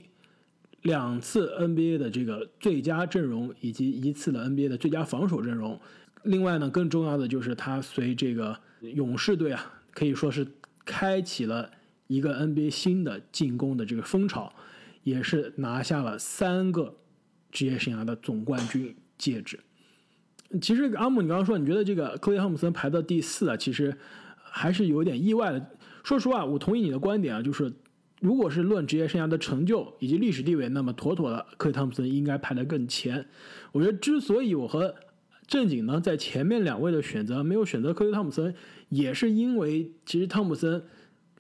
[0.84, 5.80] 两次 NBA 的这个最佳阵容，以及一次的 NBA 的最佳防守阵容。
[6.24, 9.72] 另外呢，更重要的就是他随这个勇士队啊。
[9.96, 10.46] 可以说是
[10.86, 11.72] 开启了
[12.06, 14.54] 一个 NBA 新的进攻的这个风潮，
[15.02, 16.96] 也是拿下了三个
[17.50, 19.60] 职业生涯的总冠军戒指。
[20.62, 23.98] 其实阿姆，你刚刚说你觉得这个克雷汤普森排到第四啊，其实
[24.38, 25.66] 还是有点意外的。
[26.04, 27.74] 说实话，我同意你的观点啊，就是
[28.22, 33.26] 如果是论职业生涯的成就以及历史地位，那么妥妥的克雷汤普森应该排得更前。
[33.72, 34.94] 我觉得之所以我和
[35.48, 38.54] 正经呢在前面两位的选择没有选择克雷汤普森。
[38.90, 40.82] 也是因为，其实汤普森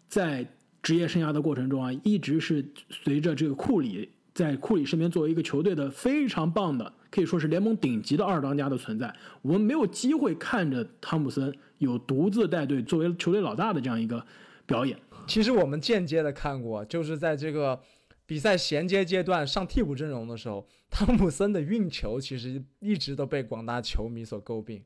[0.08, 0.46] 在
[0.82, 9.15] 职业生涯的过程中啊，一直是随着这个库里在库里身边作为一个球队的非常棒的，可以说是联盟顶级的二当家的存在。
[9.44, 14.26] 我们没有机会看着汤普森有独自带队作为球队老大的这样一个
[14.65, 14.98] 表演。
[15.28, 17.80] 其实我们间接的看过，就是在这个
[18.25, 24.83] 比赛衔接阶段上替补阵容的时候，汤普森的运球其实一直都被广大球迷所诟病。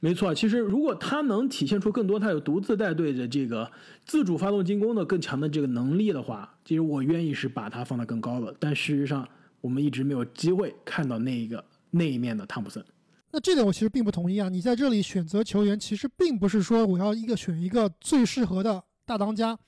[0.00, 3.70] 没错，其实如果他能体现出更多他有独自带队的这个
[4.06, 8.56] 自主发动进攻的更强的这个能力的话，其实我愿意是把他放得更高的。
[8.58, 9.28] 但事实上，
[9.60, 12.82] 我们一直没有机会看到那一个那一面的汤普森。
[13.32, 14.48] 那这点我其实并不同意啊！
[14.48, 19.58] 你在这里选择球员，其实并不是说我要一个选一个最适合的大当家。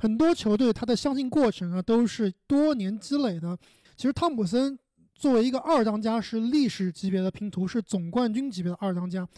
[0.00, 3.56] 很多球队他的相信过程啊，都是多年积累的。
[3.96, 4.76] 其实汤普森。
[5.12, 9.28] 作为一个二当家，是历史级别的拼图，是总冠军级别的二当家。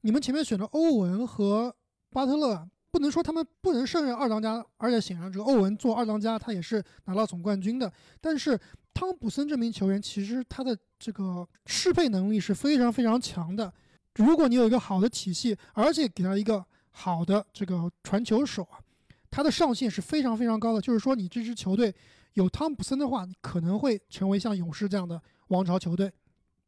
[0.00, 1.72] 你们前面选的欧文和
[2.10, 7.92] 巴特勒，不能说他们不能胜任二当家，而且显然这个欧文做二当家，他也是拿到总冠军的。
[8.20, 8.58] 但是
[8.92, 13.72] 汤普森这名球员，其实他的这个适配能力是非常非常强的。
[14.16, 18.80] 如果你有一个好的体系，而且给他一个好的这个传球手啊，
[19.30, 20.80] 他的上限是非常非常高的。
[20.80, 21.94] 就是说，你这支球队。
[22.34, 26.12] 有汤普森的话，你可能会成为像勇士这样的王朝球队。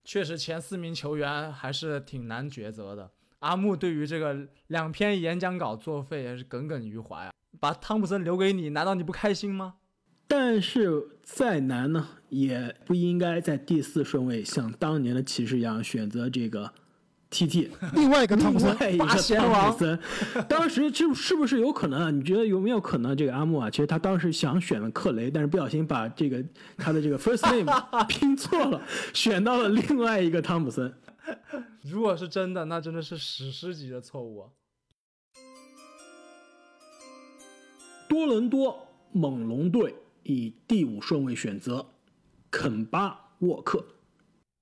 [0.05, 3.09] 确实，前四名球员还是挺难抉择的。
[3.38, 7.31] 阿木对于这个两篇演讲稿作废也是耿耿于怀啊！
[7.61, 9.77] 把汤普森留给你，难道你不开心吗？
[10.27, 16.75] 但是再难呢，也不应该在第四顺位像当年的骑士一样选择这个。
[17.31, 19.75] T T， 另外一个汤普森，八贤王，
[20.49, 22.11] 当时是是不是有可能啊？
[22.11, 23.71] 你觉得有没有可能这个阿木啊？
[23.71, 26.45] 其实他当时想选了克雷，但是不小心把这个
[26.77, 27.73] 他的这个 first name
[28.09, 28.83] 拼错了，
[29.14, 30.93] 选到了另外一个汤普森。
[31.83, 34.49] 如果是真的，那真的是史诗级的错误啊！
[38.09, 41.87] 多伦多猛龙队以第五顺位选择
[42.51, 43.85] 肯巴沃克。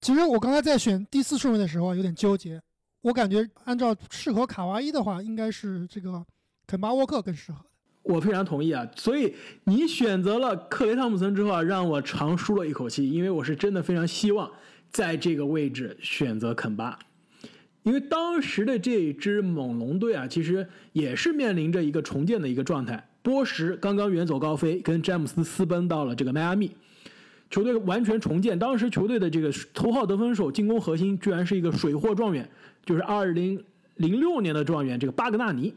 [0.00, 2.60] 其实我刚才在选第四顺位的时候啊，有点纠结。
[3.02, 6.24] 我感觉按照适合卡哇伊的话，应该是这个
[6.66, 7.58] 肯巴沃克更适合。
[8.02, 8.88] 我非常同意啊！
[8.96, 9.34] 所以
[9.64, 14.50] 你选择了克雷汤普森之后啊，让我长舒了一口气，因为我是真的非常希望
[14.90, 16.98] 在这个位置选择肯巴，
[17.82, 23.08] 因为当时的这支猛龙队啊，其实也是面临着一个重建的一个状态。
[23.20, 26.74] 波什刚刚远走高飞，跟詹姆斯私奔到了这个迈阿密。
[27.50, 32.48] 球队完全重建，当时球队的这个头号得分手、进攻核心居然是一个水货状元，
[32.84, 33.64] 就是二零
[33.96, 35.74] 零六年的状元这个巴格纳尼。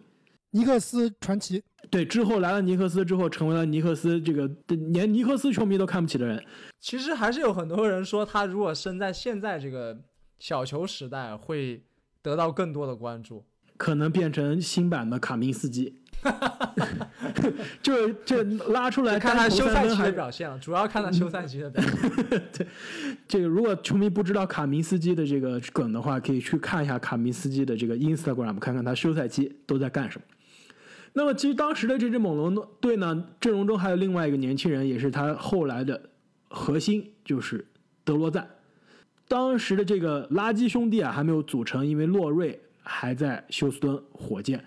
[0.53, 6.43] 尼克斯传奇，对，之后来了尼克斯之后，成为了尼克斯这个连尼克斯球迷都看不起的人。
[6.81, 9.97] 其实还是有很多人说，他如果生在现在这个
[10.39, 11.81] 小球时代，会
[12.21, 13.45] 得到更多的关注，
[13.77, 16.00] 可能变成新版的卡明斯基。
[17.81, 22.41] 就就拉出来看他休赛期的表现了，主要看他休赛期的表现。
[22.53, 22.67] 对，
[23.27, 30.25] 这个如果球迷不知道卡明斯基的这个梗的话，可以去看一下卡明斯基的这个 Instagram，看看他休赛期都在干什么。
[31.13, 36.01] 那么，其实当时的这支猛龙队呢，阵容中还有另外一个年轻人，也是他后来的
[36.47, 37.65] 核心，就是
[38.03, 38.47] 德罗赞。
[39.27, 44.63] 当时的这个垃圾兄弟啊，还没有组成，因为洛瑞还在休斯敦火箭。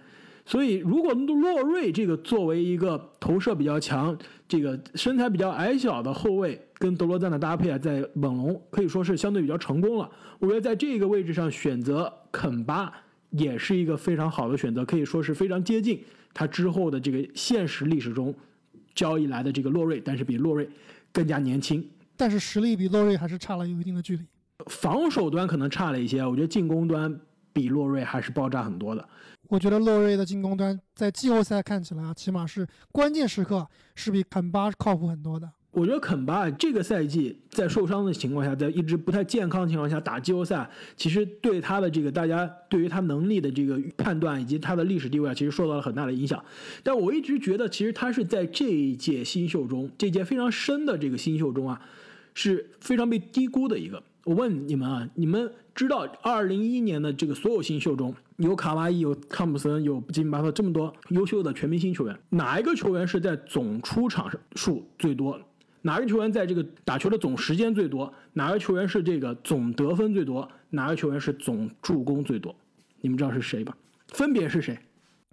[0.46, 10.10] 所以，如果洛瑞这个作为一个投射比较强、这个身材比较矮小的后卫，跟德罗赞的搭配啊，在猛龙可以说是相对比较成功了。
[10.38, 12.92] 我觉得在这个位置上选择肯巴
[13.30, 16.04] 也是一个非常好的选择，可以说是非常接近。
[16.34, 18.34] 他之后的这个现实历史中
[18.94, 20.68] 交易来的这个洛瑞，但是比洛瑞
[21.10, 24.22] 更加年轻，但是实力比洛瑞还是差了有一定的距离。
[24.66, 27.18] 防守端可能差了一些，我觉得进攻端
[27.52, 29.08] 比洛瑞还是爆炸很多的。
[29.54, 33.64] 我觉得洛瑞的进攻端在季后赛看起来啊，起码是关键时刻
[33.94, 35.48] 是比肯巴靠谱很多的。
[35.70, 46.44] 我觉得肯巴这个赛季在受伤的情况下，在一直不太健康的情况下打季后赛，其实对他的这个大家对于他能力的这个判断以及他的历史地位啊，其实受到了很大的影响。
[46.82, 51.80] 但我一直觉得，其实他是在这一届新秀中，这届非常深的这个新秀中啊，
[52.34, 54.02] 是非常被低估的一个。
[54.24, 65.40] 我问你们啊，你们知道二零一一年的这个所有新秀中有卡哇伊、有汤普森、有吉米巴特这么多优秀的全明星球员，哪一个球员是在总出场数最多？
[65.82, 68.12] 哪个球员在这个打球的总时间最多？
[68.32, 70.48] 哪个球员是这个总得分最多？
[70.70, 72.54] 哪个球员是总助攻最多？
[73.00, 73.76] 你们知道是谁吧？
[74.08, 74.78] 分别是谁？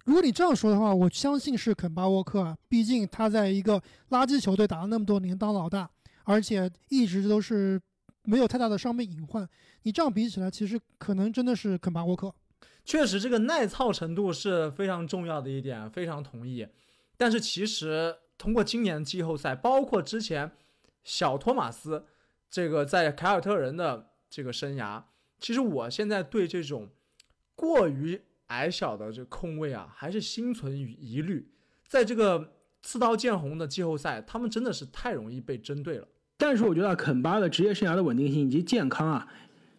[0.04, 5.89] 如果你这样说的话，我相信是肯巴沃克啊，毕竟他在一个垃圾球队打了那么多年当老大，
[6.23, 7.80] 而且一直都是
[8.23, 9.47] 没有太大的伤病隐患。
[9.84, 12.34] 你这样比起来，其实可能真的是肯巴沃克。
[12.84, 16.67] 确实，这个耐操程度是非常重要的一点，非常同意。
[17.17, 18.17] 但是其实。
[18.38, 20.51] 通过今年的季后赛，包括之前
[21.03, 22.07] 小托马斯
[22.49, 25.03] 这个在凯尔特人的这个生涯，
[25.39, 26.89] 其实我现在对这种
[27.53, 31.51] 过于矮小的这控卫啊，还是心存疑虑。
[31.88, 36.07] 在这个刺刀见红的季后赛，他们真的是太容易被针对了。
[36.41, 39.27] 但是我觉得肯巴的职业生涯的稳定性以及健康啊，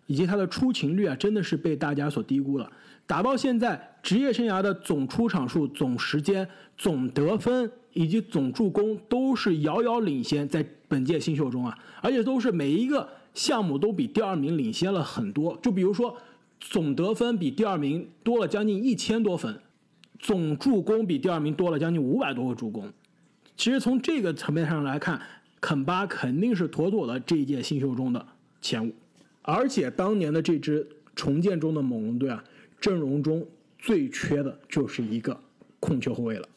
[0.06, 2.70] 以及他的出勤率啊，真的是被大家所低估了。
[3.04, 6.48] 打到现在，职业生涯的总出场数、总时间、
[6.78, 7.68] 总得分。
[7.94, 15.54] 以及总助攻都是遥遥领先，在本届新秀中啊，而且都是每一个项目都比第二名领先了很多。
[15.62, 16.16] 就比如说，
[16.58, 19.60] 总得分比第二名多了将近一千多分，
[20.18, 22.90] 总助攻比第二名多了将近五百多个助攻。
[23.58, 25.20] 其实从这个层面上来看，
[25.62, 28.26] 肯巴肯定是妥妥的这一届新秀中的
[28.60, 28.92] 前五。
[29.42, 32.42] 而且当年的这支重建中的猛龙队啊，
[32.80, 33.46] 阵容中
[33.78, 35.40] 最缺的就是一个
[35.78, 36.48] 控球后卫了。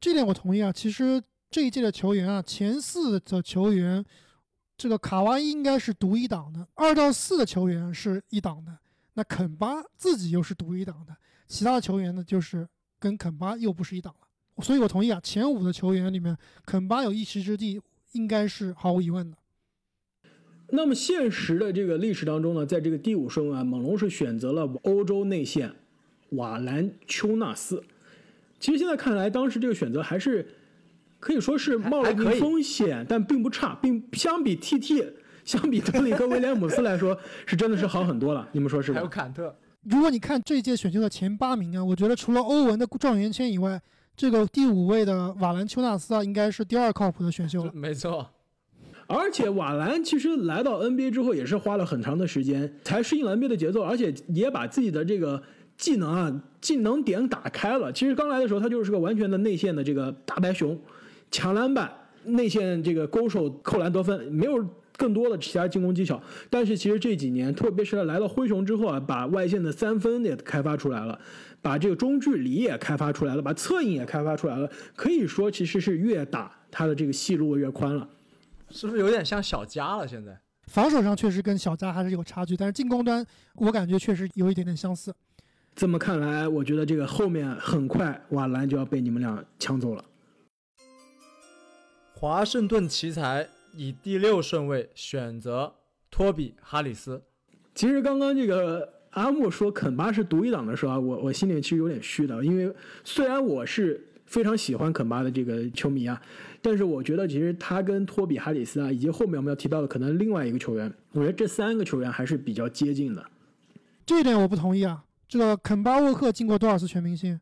[0.00, 0.72] 这点我同意啊。
[0.72, 4.02] 其实这一届的球员啊，前四的球员，
[4.78, 8.78] 这个卡哇伊应该是独一档的，二到四的球员是一档的，
[9.12, 11.14] 那肯巴自己又是独一档的，
[11.46, 12.66] 其他的球员呢，就是
[12.98, 14.62] 跟肯巴又不是一档了。
[14.62, 17.80] 所以我同意啊，前五的球员里面，肯巴有一席之地，
[18.12, 19.36] 应该是毫无疑问的。
[20.72, 25.72] 那么现实的这个历史当中呢，在这个第五顺位啊，猛龙是选择了欧洲内线
[26.30, 27.82] 瓦兰丘纳斯。
[28.60, 30.46] 其实现在看来，当时这个选择还是
[31.18, 35.12] 可以说是冒了一定风险，但并不差，并相比 TT，
[35.44, 38.48] 相比德里克威廉姆斯来说，是真的是好很多了。
[38.52, 38.96] 你们说是吧？
[38.96, 39.56] 还有坎特。
[39.82, 43.80] 如果你看这一届选秀的前八名啊，我觉得除了欧文的状元签以外，
[44.20, 47.72] 这个第五位的瓦兰丘纳斯啊，应该是第二靠谱的选秀了。
[47.74, 48.28] 没错。
[49.06, 55.42] 而且瓦兰其实来到 NBA 之后，也是花了很长的时间才适应 NBA 的节奏，而且也把自己的这个。
[55.78, 57.90] 技能啊，技能点打开了。
[57.90, 60.78] 其实刚来的时候，他就是个完全的内线的这个大白熊，
[61.30, 61.90] 抢篮板、
[62.22, 64.62] 内线这个勾手、扣篮得分，没有
[64.98, 66.22] 更多的其他进攻技巧。
[66.50, 71.18] 但是其实这几年，特别是来到灰熊之后啊，把外线的三分也开发出来了，
[71.62, 74.70] 把这个中距离也开发出来了，把侧影也开发出来了。
[74.94, 78.08] 可以说，其实是越打他的这个戏路越宽了。
[78.70, 80.06] 是不是有点像小加了？
[80.06, 85.12] 现在防守上确实跟小加还是有差距，但是进攻端我感觉确实有一点点相似。
[85.74, 90.04] 这么看来，我觉得这个后面很快瓦兰就要被你们俩抢走了。
[92.14, 95.74] 华盛顿奇才以第六顺位选择
[96.10, 97.22] 托比哈里斯。
[97.74, 106.20] 其实刚刚这个阿木说肯巴是独一档的时候啊，我我心里其实有点虚的，因为虽然我是非常喜欢肯巴的这个球迷啊，
[106.62, 113.24] 但是我觉得其实他跟托比哈里斯啊，以及后面我们要提到的可能另外一个球员，我觉得这三个球员还是比较接近的。
[114.06, 115.04] 这一点我不同意啊。
[115.28, 117.40] 这个肯巴沃克进过多少次全明星？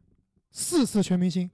[0.51, 1.51] 四次全明星。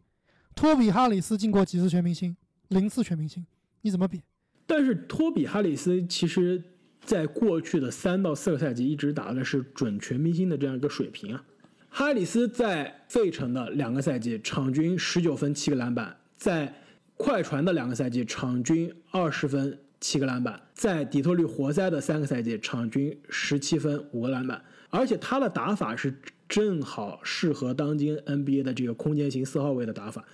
[0.55, 2.37] 托比哈里斯进过几次全明星？
[2.69, 3.45] 零次全明星。
[3.83, 4.23] 你怎么比？
[4.67, 6.63] 但是托比哈里斯其实。
[7.05, 11.45] 在过去的三到四个赛季，一直打的是准全明星的这样一个水平啊。
[11.91, 16.75] 哈里斯在费城的两个赛季，场均十九分七个篮板；在
[17.17, 24.61] 快船的两个赛季，场均二十分七个篮板；在底特律活塞的三个赛季，场均十七分五个篮板。
[24.91, 26.13] 而且他的打法是
[26.49, 30.25] 正好适合当今 NBA 的这个空间型四号位的打法，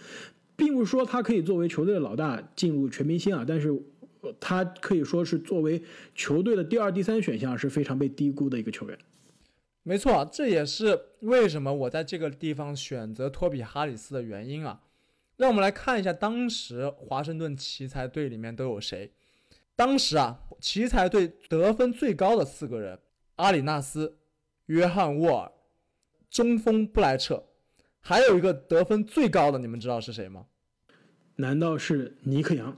[0.57, 3.83] 并不是说他可以作为球队的老大进入全明星啊，但是。
[4.39, 5.83] 他可以说是作为
[6.15, 8.99] 球队的第二、第三选项是非常被低估的一个球员。
[9.83, 14.83] 没错，这也是为什么我在这个地方选择托比·哈里斯的原因啊。
[15.37, 19.11] 让我们来看一下当时华盛顿奇才队里面都有谁。
[19.75, 22.99] 当时啊，奇才队得分最高的四个人：
[23.37, 24.19] 阿里纳斯、
[24.67, 25.51] 约翰·沃尔、
[26.31, 27.43] 中锋布莱彻，
[28.01, 30.45] 还有一个得分最高的，你们知道是谁吗？
[31.37, 32.77] 难道是尼克·杨？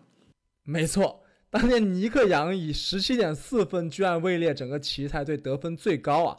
[0.62, 1.21] 没错。
[1.52, 6.38] 当年尼克杨以十七点四分，居然位列整个奇才队得分最高啊！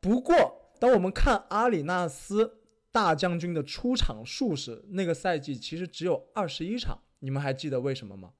[0.00, 2.54] 不过，当我们看阿里纳斯
[2.90, 6.98] 大将军的出场数时，那个赛季其实只有二十一场。
[7.18, 8.30] 你们还记得为什么吗？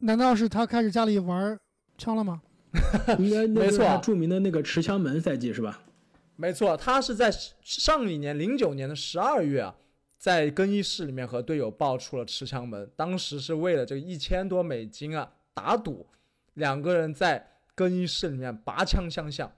[0.00, 1.58] 难道是他开始家里玩
[1.96, 2.42] 枪了吗？
[3.18, 5.82] 应该没错，著名的那个持枪门赛季是吧？
[6.36, 7.32] 没错，他是在
[7.62, 9.74] 上一年零九年的十二月啊。
[10.20, 16.06] 在更衣室里面和队友爆出了持枪门，当时是为了这个一千多美金啊打赌，
[16.52, 19.50] 两个人在更衣室里面拔枪相向。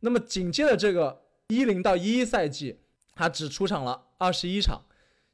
[0.00, 2.78] 那么紧接着这个一零到一一赛季，
[3.14, 4.82] 他只出场了二十一场，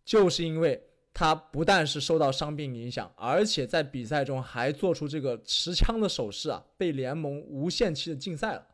[0.04, 0.80] 就是因为
[1.12, 8.64] 他不但是受到伤病影响，而且在比赛中还做出这个持枪的手势啊，被联盟无限期的禁赛了。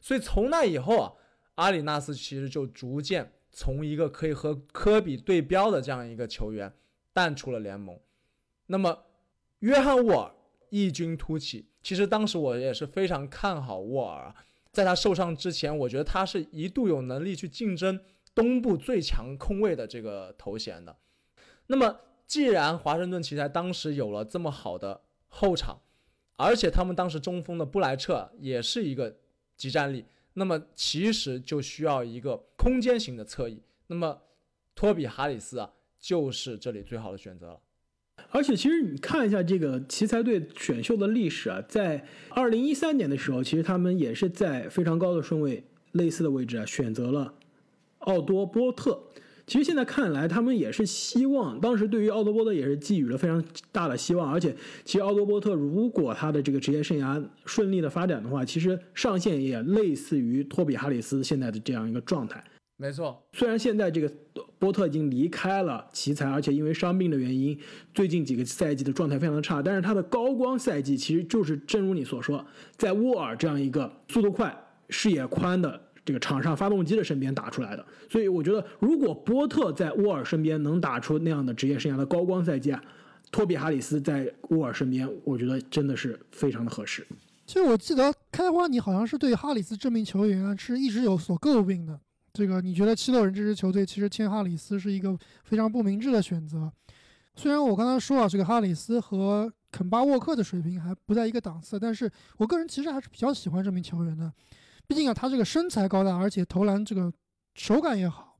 [0.00, 1.12] 所以从那以后啊，
[1.54, 3.32] 阿里纳斯其实就逐渐。
[3.50, 6.72] 从一个可以和科比对标的这样一个球员
[7.12, 7.98] 淡出了联盟，
[8.66, 9.06] 那么
[9.60, 10.34] 约翰沃尔
[10.70, 11.66] 异军突起。
[11.82, 14.34] 其实当时我也是非常看好沃尔，
[14.70, 17.98] 在他受伤之前，我觉得他是一度有能力去竞争
[18.34, 20.96] 东部最强空位的这个头衔的。
[21.66, 25.80] 那么既然华盛顿奇才当时有了这么好的后场，
[26.36, 29.16] 而且他们当时中锋的布莱彻也是一个
[29.56, 30.04] 集战力。
[30.40, 34.22] 那么其实就需要一个空间型的侧翼，那么
[34.74, 35.70] 托比哈里斯啊，
[36.00, 37.60] 就是这里最好的选择了。
[38.30, 45.62] 而且其实你看一下这个奇才队选秀的历史啊，在二零一三年的时候，其实他们也是在非常高的顺位，
[45.92, 47.34] 类似的位置啊，选择了
[47.98, 48.98] 奥多波特。
[49.50, 54.32] 其实现在看来，他们也是希望，当时对于奥多波特也是寄予了非常大的希望。
[54.32, 62.40] 而且，其实奥多波特如果他的这个职业生涯顺利的发展的话，其实上限也类似于托比哈里斯现在的这样一个状态。
[62.76, 64.08] 没错，虽然现在这个
[64.60, 67.58] 波特已经离开了奇才，而且因为伤病的原因，
[67.92, 72.46] 最近几个赛季的状态非常的差，但是他的高光赛季其实就是正如你所说，
[72.76, 74.56] 在沃尔这样一个速度快、
[74.88, 75.88] 视野宽的。
[76.04, 82.82] 这个场上发动机的身边打出来的，所以我觉得，如果波特在沃尔身边能打出那样的职业生涯的高光赛季啊，
[83.30, 87.06] 托比哈里斯在沃尔身边，我觉得真的是非常的合适。
[87.46, 91.98] 其实我记得开花，你好像是对哈里斯这名球员是一直有所诟病的。
[92.32, 96.72] 这个你觉得七六人这支球队其实签哈里斯是一个非常不明智的选择？
[97.34, 104.32] 虽然我刚才说啊，这个哈里斯和肯巴沃克的水平还不在一个档次，但是我个人其实还是比较喜欢这名球员的。
[104.90, 107.12] 毕竟啊，他这个身材高大，而且投篮这个
[107.54, 108.36] 手感也好，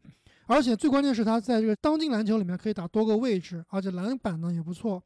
[0.47, 5.01] 而且最关键是他在这个当今篮球里面可以打多个位置，而且篮板呢也不错。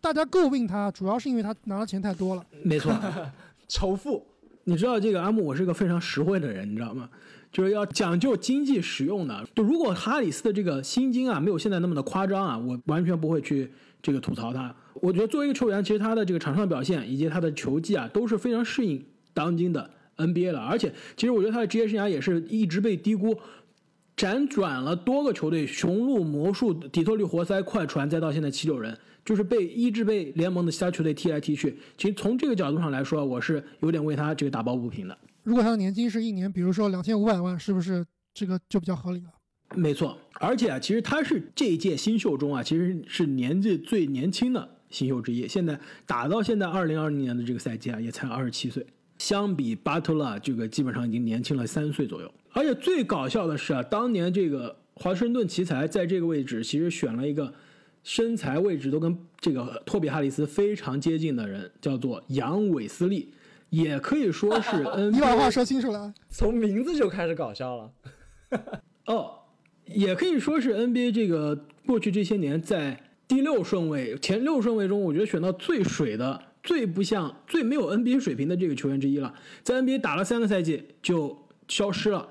[0.00, 2.42] 大家诟病他，主要是因为他拿的钱太多了。
[2.62, 2.90] 没错，
[3.68, 4.26] 仇富。
[4.64, 7.10] 你知道这个阿木，我是个非常实惠的人，你知道吗？
[7.52, 9.46] 就是要讲究经济实用的。
[9.54, 13.70] 就如果哈里斯的这个薪金啊没有现在那么的夸张啊，我完全不会去
[14.00, 14.74] 这个吐槽他。
[14.94, 19.90] 我觉得作为一个球员，其实他的这个场上表现以及他的球技啊都是非常适应当今的。
[20.16, 23.36] NBA 了，而且其实我觉得他的职业生涯也是一直被低估，
[24.16, 31.76] 辗转了多个球队，雄鹿、魔术、底特律活塞、快船，再到现在七六人，就是被一直被联盟的其他球队踢来踢去。
[31.98, 35.18] 其实从这个角度上来说，我是有点为他这个打抱不平的。
[35.42, 39.30] 如果他的年薪是一年，比如说两千五百万，是不是这个就比较合理了？
[39.74, 45.46] 没错，而且啊，其实他是这一届新秀中啊，其实是年纪最年轻的新秀之一。
[45.46, 48.86] 现在打到现在二零二零年的这个赛季啊，也才二十七岁。
[49.18, 52.32] 相比巴特勒，这个基本上已经年轻了三岁左右。
[52.52, 57.52] 而且最搞笑的是啊，当年这个华盛顿奇才在这个位置其实选了一个
[58.02, 63.30] 身材位置都跟这个托比哈里斯非常接近的人，叫做杨韦斯利，
[63.70, 65.10] 也可以说是 NBA。
[65.12, 66.14] 你把话说清楚了。
[66.30, 67.92] 从名字就开始搞笑了。
[69.06, 69.34] 哦，
[69.86, 72.98] 也可以说是 NBA 这个过去这些年在
[73.28, 79.32] 第六顺位、前六顺位中，我觉得选到最水的、最不像、最没有 NBA 水平的这个球员之一了。
[79.62, 82.28] 在 NBA 打了三个赛季就消失了，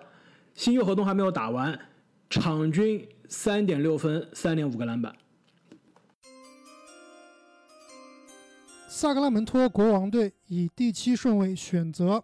[0.54, 1.80] 新秀合同还没有打完，
[2.30, 5.16] 场均三点六分、三点五个篮板。
[8.90, 12.24] 萨克拉门托国王队以第七顺位选择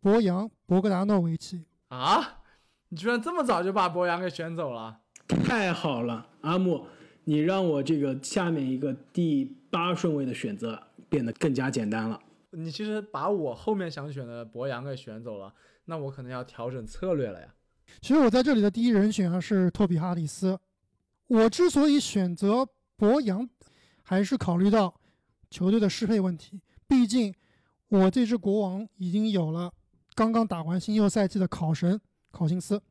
[0.00, 1.64] 博扬·博格达诺维奇。
[1.88, 2.42] 啊！
[2.90, 4.98] 你居然这么早就把博扬给选走了？
[5.26, 6.86] 太好了，阿木，
[7.24, 12.18] 你让我这个下面一个第八顺位的选择变得更加简单了。
[12.52, 15.52] 你其实把我后面想选的博扬给选走了，
[15.84, 17.54] 那我可能要调整策略了呀。
[18.00, 20.58] 其实我在这里的第一人选啊是托比哈里斯。
[21.26, 23.48] 我之所以选择博扬，
[24.02, 25.00] 还是考虑到
[25.50, 26.60] 球队的适配问题。
[26.88, 27.34] 毕竟
[27.88, 29.72] 我这支国王已经有了
[30.14, 32.00] 刚刚打完新秀赛季的考神
[32.32, 32.82] 考辛斯，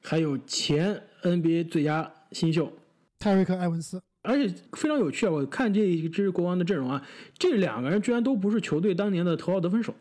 [0.00, 2.72] 还有前 NBA 最佳新秀
[3.18, 4.00] 泰瑞克·埃文斯。
[4.28, 5.30] 而且非常有趣啊！
[5.30, 7.02] 我看这一支国王的阵容啊，
[7.38, 9.94] 这两个人居然都不是球队当年的头号得分手。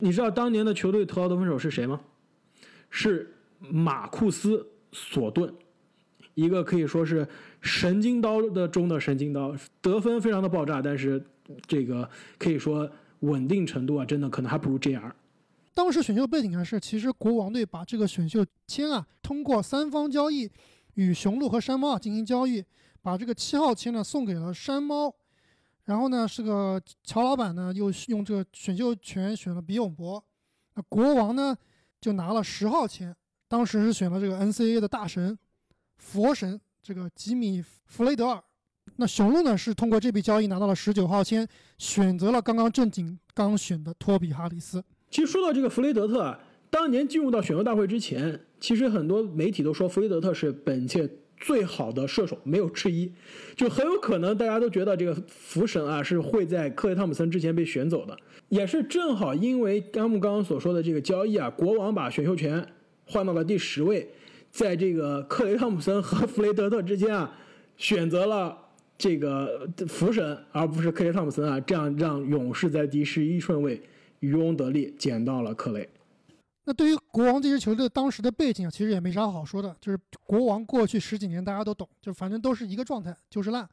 [0.00, 2.00] 你知道当年的球队头号得分手是谁吗？
[2.90, 4.58] 是马库斯·
[4.90, 5.54] 索顿，
[6.34, 7.24] 一个可以说是
[7.60, 11.24] 神经刀的中的神经刀，得分非常的爆炸，但是
[11.68, 15.12] 这个可以说稳定程度啊，真的可能还不如 JR。
[15.72, 20.50] 当时选秀背景啊是，其实国王队把这个选秀签啊，通过三方交易
[20.94, 22.64] 与雄鹿和山猫啊进行交易，
[23.02, 25.14] 把这个七号签呢送给了山猫，
[25.84, 30.22] 然后呢是个乔老板呢又用这个选秀权选了比永博，
[30.74, 31.56] 那国王呢
[32.00, 33.14] 就拿了十号签，
[33.48, 35.38] 当时是选了这个 NCAA 的大神
[35.96, 38.42] 佛神这个吉米弗雷德尔，
[38.96, 41.46] 那雄鹿呢是通过这笔交易拿到了十九号签，
[41.78, 44.82] 选择了刚刚正经刚选的托比哈里斯。
[45.10, 46.38] 其实说到这个弗雷德特啊，
[46.70, 51.08] 当年进入到选秀大会之前，其实很多媒体都说弗雷德特是本届
[51.40, 53.10] 最好的射手，没有之一。
[53.56, 58.16] 就很有可能大家都觉得这个福神啊是会在克雷汤普森之前被选走的，
[58.48, 62.66] 也是正好因为甘木刚刚所说的这个交易啊，国王把选秀权
[63.04, 64.08] 换到了第十位，
[64.50, 67.32] 在这个克雷汤普森和弗雷德特之间啊，
[67.76, 68.56] 选择了
[68.96, 73.80] 这个福神而不是克雷汤普森啊，这样让勇士在第十一顺位。
[74.20, 75.88] 渔翁得利，捡到了克雷。
[76.68, 83.66] 那对于国王这支球队当时的背景啊，其实也没啥好说的，就是国王过去十几年大家都懂，就反正都是一个状态，就是烂。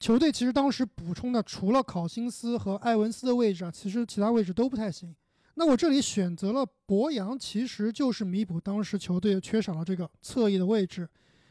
[0.00, 5.14] 球队其实当时补充的除了考辛斯和埃文斯的位置啊，其实其他位置都不太行。
[5.56, 11.06] 那我这里选择了博扬，其实就是弥补当时球队缺少了这个侧翼的位置。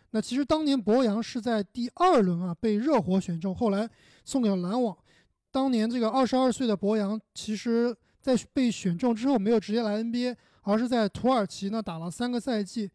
[0.09, 3.87] 那其实当年博扬是在第二轮啊被热火选中，后来
[4.23, 4.97] 送给了篮网。
[5.51, 7.95] 当年这个二十二岁的博扬，其实。
[8.25, 10.35] 在被选中之后，没有直接来 NBA，
[10.65, 12.89] 而是在土耳其呢打了三个赛季，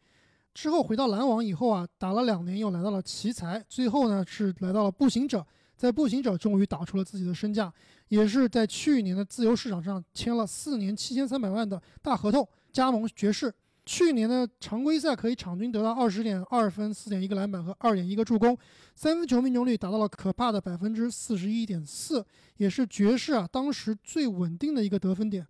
[0.53, 5.47] 之后回到篮网以后啊，打了两年，又来到了奇才，最后呢是来到了步行者，
[5.77, 7.73] 在步行者终于打出了自己的身价，
[8.09, 13.55] 也是在去年的自由市场上签了四年七千三百万的大合同，加盟爵士。
[13.87, 18.57] 去年的常规赛可以场均得到二十点二分、四点一个篮板和二点一个助攻，
[18.95, 22.25] 三分球命中率达到了可怕的百分之四十一点四，
[22.59, 25.45] 也是爵士啊当时最稳定的一个得分点。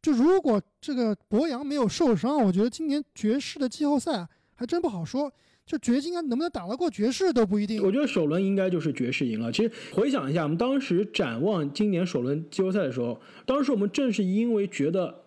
[0.00, 5.32] 就如果这个博扬没有受伤，我觉得今年爵士的季后赛还真不好说。
[5.64, 7.82] 就掘金啊，能不能打得过爵士都不一定。
[7.82, 9.50] 我觉得首轮应该就是爵士赢了。
[9.50, 15.22] 其实回想一下，我们当时展望今年首轮季后赛的时候，当时我们正是因为觉得。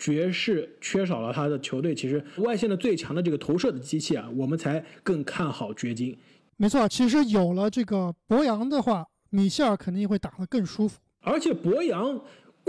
[0.00, 6.16] 爵士缺少了他的球队，其实外线的最强的这个投射的机器啊，我们才更看好掘金。
[6.56, 11.00] 没错，其实有了这个博扬的话，米切尔肯定会打得更舒服。
[11.22, 12.16] 而且博扬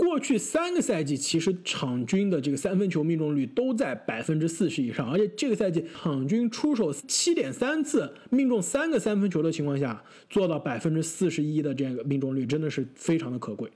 [0.00, 13.70] 过去三个赛季其实场均的这个三分球命中率都在百分之四十以上，而且这个赛季场均出手七点三次，命中三个三分球的情况下，做到百分之四十一的这样一个命中率，真的是非常的可贵。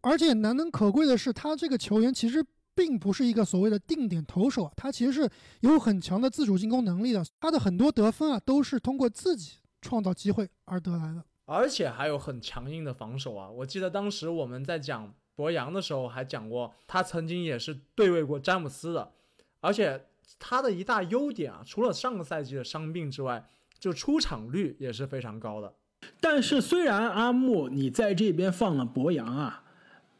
[0.00, 2.44] 而且难能可贵的是，他这个球员其实。
[2.76, 5.30] 并不是一个所谓的定点投手啊，他其实是
[5.60, 7.24] 有很强的自主进攻能力的。
[7.38, 13.48] 他的很多得分啊，都是通过自己创造机会而得来的，而且还有很强硬的防守啊。
[13.48, 19.12] 我记得当时我们在讲博扬的时候，还讲过他曾经也是对位过詹姆斯的。
[19.60, 20.04] 而且
[20.38, 25.74] 他的一大优点啊，除了上个赛季的伤病之外，就出场率也是非常高的。
[26.20, 29.60] 但是虽然阿木你在这边放了博扬啊。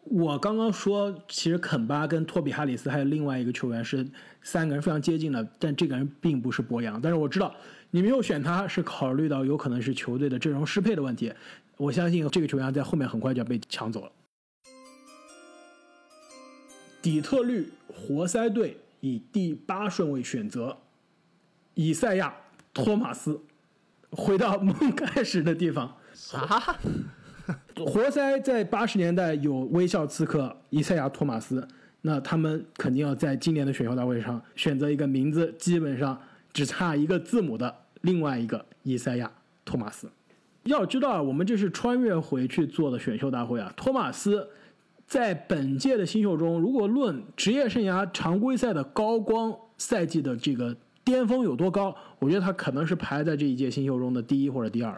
[0.07, 4.07] 我刚刚说，其实肯巴跟托比哈里斯还有另外一个球员是
[4.43, 7.01] 三个人非常接近的，但这个人并不是博扬。
[7.01, 7.55] 但是我知道
[7.91, 11.33] 你没有选他是考虑到有可能是球队的阵容适配的问题。
[11.79, 14.13] 我相信这个球员在后面很快就要被抢走了。
[17.05, 20.75] 底特律活塞队以第八顺位选择
[21.75, 22.29] 以赛亚·
[22.73, 23.39] 托马斯，
[24.09, 25.95] 回到梦开始的地方。
[26.15, 26.79] 啥？
[27.77, 31.69] 活塞在八十年代有微笑刺客以赛亚·托马斯，
[32.01, 36.19] 那他们肯定要在今年的选秀大会上选择一个名字基本上
[36.55, 39.27] 只差一个字母的另外一个以赛亚·
[39.63, 40.11] 托马斯。
[40.63, 43.71] 要知道啊，我们这是穿越回去做的选秀大会啊。
[43.77, 44.49] 托马斯
[45.07, 54.97] 在本届的新秀中，如果论职业生涯常规赛的高光赛季的这个巅峰有多高，我觉得他可能是排在这一届新秀中的第一或者第二。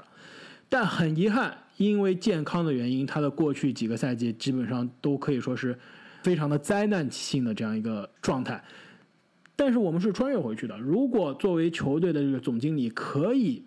[0.68, 5.76] 但很遗憾，因为健康的原因，他的过去几个赛季基本上都可以说是
[6.22, 8.62] 非常的灾难性的这样一个状态。
[9.54, 13.62] 但是我们是穿越回去的，如果作为球队的这个总经理可以。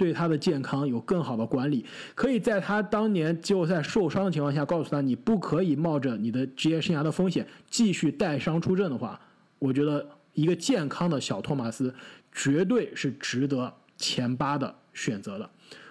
[0.00, 1.84] 对他的健康有更好的管理，
[2.14, 9.20] 可以在他当年季后赛受伤的情况下，告诉他你不可以冒着你的职业生涯的风险继续带伤出阵的话，
[9.58, 11.94] 我觉得一个健康的小托马斯
[12.32, 15.50] 绝对是值得前八的选择的。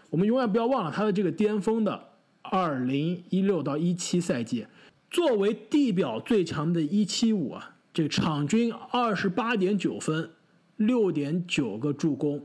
[0.10, 2.03] 我们永远不要忘了他的这个巅峰的
[2.41, 4.66] 二零一六到一七赛季，
[5.12, 10.32] 作为地表最强的一七五啊，这个场均二十八点九分，
[10.78, 12.43] 六点九个助攻，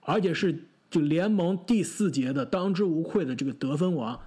[0.00, 0.64] 而且是。
[0.88, 4.18] 就联盟第四节的当之无愧的这个得分王，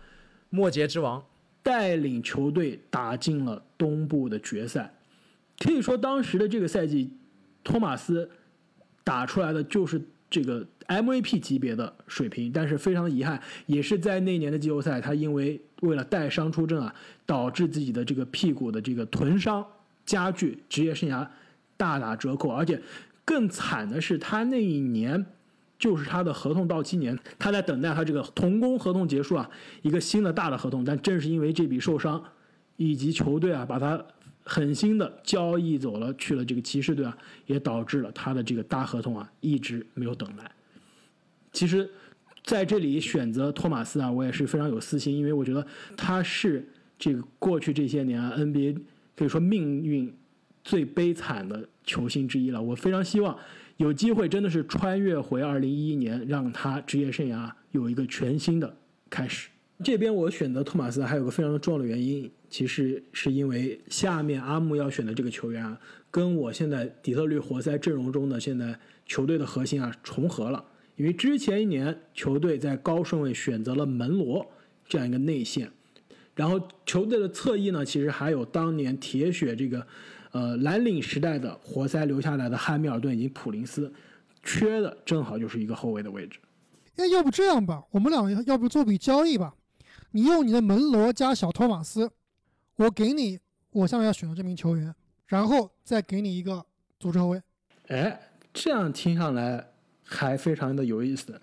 [0.49, 1.23] 末节之王，
[1.63, 4.93] 带领球队打进了东部的决赛。
[5.57, 7.11] 可以说，当时的这个赛季，
[7.63, 8.29] 托马斯
[9.05, 12.51] 打出来的就是这个 MVP 级别的水平。
[12.51, 16.93] 但是非常的遗憾，也是在那年的季后赛，他因为为了带伤出阵啊，
[17.25, 19.65] 导致自己的这个屁股的这个臀伤
[20.05, 21.25] 加剧，职业生涯
[21.77, 22.49] 大打折扣。
[22.51, 22.81] 而且
[23.23, 25.25] 更惨的是，他那一年。
[25.79, 29.49] 就是他的合同到期年，他在等待他这个童工合同结束啊，
[29.81, 30.83] 一个新的大的合同。
[30.83, 32.21] 但正是因为这笔受伤，
[32.75, 34.03] 以及球队啊把他
[34.43, 40.51] 狠心的交易走了，去了这个骑士队啊，也导致了他的这个大合同啊一直没有等来。
[41.53, 41.89] 其实，
[42.43, 45.65] 在这里选择托马斯啊，我也是非常有私心，因为我觉得
[45.95, 46.67] 他是
[46.97, 48.77] 这个过去这些年啊 NBA
[49.15, 50.13] 可以说命运
[50.63, 52.61] 最悲惨的球星之一了。
[52.61, 53.35] 我非常希望。
[53.77, 58.75] 有机会真的是穿越回二零一一年，让他职业生涯有一个全新的
[59.09, 59.47] 开始。
[59.81, 65.79] 这边我选择托马斯还有个非常重要的原因，其实是因为下面阿木要选的这个球员啊，
[66.11, 70.61] 跟我现在底特律活塞阵容中的现在球队的核心啊重合了。
[70.97, 74.45] 因为之前一年球队在高顺位选择了门罗
[74.89, 75.71] 这样一个内线，
[76.35, 79.87] 然后球队的侧翼呢，其实还有当年铁血这个。
[80.31, 83.91] 呃，蓝领时代的活塞留下来的汉密尔顿以及普林斯，
[84.43, 86.39] 缺的正好就是一个后卫的位置。
[86.97, 89.55] 哎，要不这样吧，我们俩要不做笔交易吧？
[90.11, 92.11] 你用你的门罗加小托马斯，
[92.75, 93.39] 我给你
[93.71, 94.93] 我下面要选的这名球员，
[95.25, 96.63] 然后再给你一个
[96.99, 97.41] 组织后卫。
[97.87, 98.19] 哎，
[98.53, 99.67] 这样听上来
[100.03, 101.41] 还非常的有意思。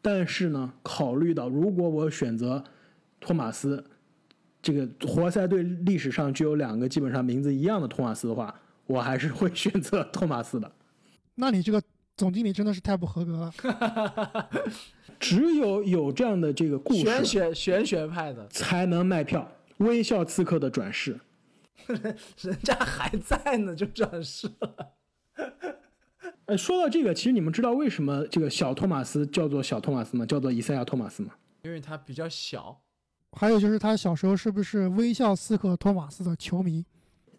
[0.00, 2.64] 但是呢，考虑到如果我选择
[3.20, 3.84] 托马斯。
[4.62, 8.54] 这个活塞队历史上就有两个基本上名字一样的托马斯的话，
[8.86, 10.70] 我还是会选择托马斯的。
[11.34, 11.82] 那你这个
[12.16, 14.48] 总经理真的是太不合格了。
[15.18, 19.50] 只有有这样的这个故事，玄学玄学派的才能卖票。
[19.78, 21.18] 微笑刺客的转世，
[22.40, 24.92] 人家还在呢，就转世了。
[26.46, 30.24] 哎，说到这个，其实你们知道为什么这个小托马斯叫做小托马斯吗？
[30.24, 31.34] 叫做以赛亚托马斯吗？
[31.62, 32.80] 因为他比较小。
[33.32, 36.84] 还有就是他小时候是不是微笑刺客托马斯的球迷？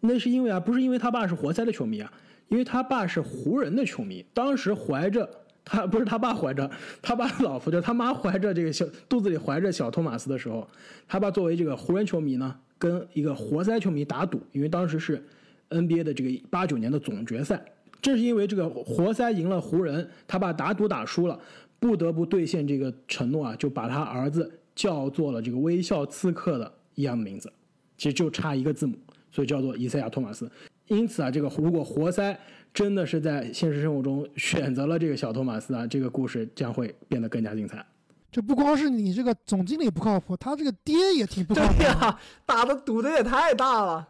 [0.00, 2.12] 那是因为啊，不是因为他爸是活塞的球迷啊，
[2.48, 4.24] 因为他爸是湖人的球迷。
[4.34, 5.28] 当时怀着
[5.64, 6.70] 他不是他爸怀着
[7.00, 10.68] 他爸老婆，就他妈怀着这个小肚子里怀着小托马斯的时候，
[11.08, 15.24] 他爸作为这个湖人球迷呢，跟一个活塞球迷打赌，因为当时是
[15.70, 17.64] NBA 的这个八九年的总决赛，
[18.02, 21.38] 正是因为这个活塞赢了湖人，他爸打赌打输了，
[21.78, 24.60] 不得不兑现这个承诺啊，就把他儿子。
[24.74, 27.52] 叫做了这个微笑刺客的一样的名字，
[27.96, 28.96] 其实就差一个字母，
[29.30, 30.50] 所以叫做以赛亚·托马斯。
[30.88, 32.38] 因此啊，这个如果活塞
[32.72, 37.84] 真的是在现实生活中选择了这个小托马斯啊，这个故事将会变得更加精彩。
[38.30, 41.78] 这不光是你这个总经理不靠谱，他这个爹也挺不靠谱。
[41.78, 44.08] 对呀，打的赌的也太大了。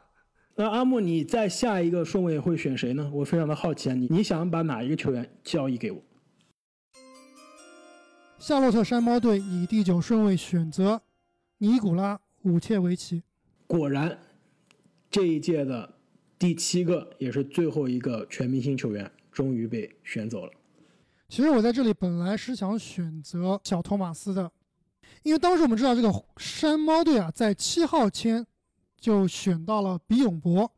[0.56, 3.10] 那阿木，你在下一个顺位会选谁呢？
[3.12, 6.00] 我非常的好奇啊，你你想把哪一个球员交易给我？
[8.46, 11.00] 夏洛特山猫队以第九顺位选择
[11.56, 13.22] 尼古拉·武切维奇。
[13.66, 14.18] 果然，
[15.10, 15.94] 这一届的
[16.38, 20.52] 第七个也是最后一个全明星球员终于被选走了。
[21.26, 24.52] 其实我在这里本来是想选择小托马斯的，
[25.22, 28.46] 因为当时我们知道这个山猫队啊，在七号签
[29.00, 30.70] 就选到了比永博，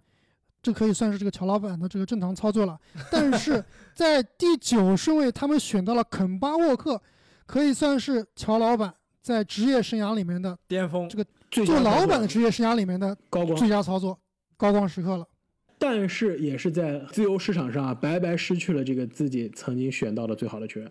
[0.63, 2.79] 这可以算是这个乔老板的这个正常操作了。
[3.11, 7.03] 但是在第九顺位，他们选到了肯巴沃克，
[7.47, 8.93] 可以算是乔老板
[9.23, 14.19] 在职业生涯里面的巅峰这个最佳做老板的职业生涯里面的高光最佳操作、
[14.57, 15.27] 高光时刻了。
[15.79, 20.91] 但是也是在自由市场上啊，白白失去了这个自己曾经选到的最好的球员。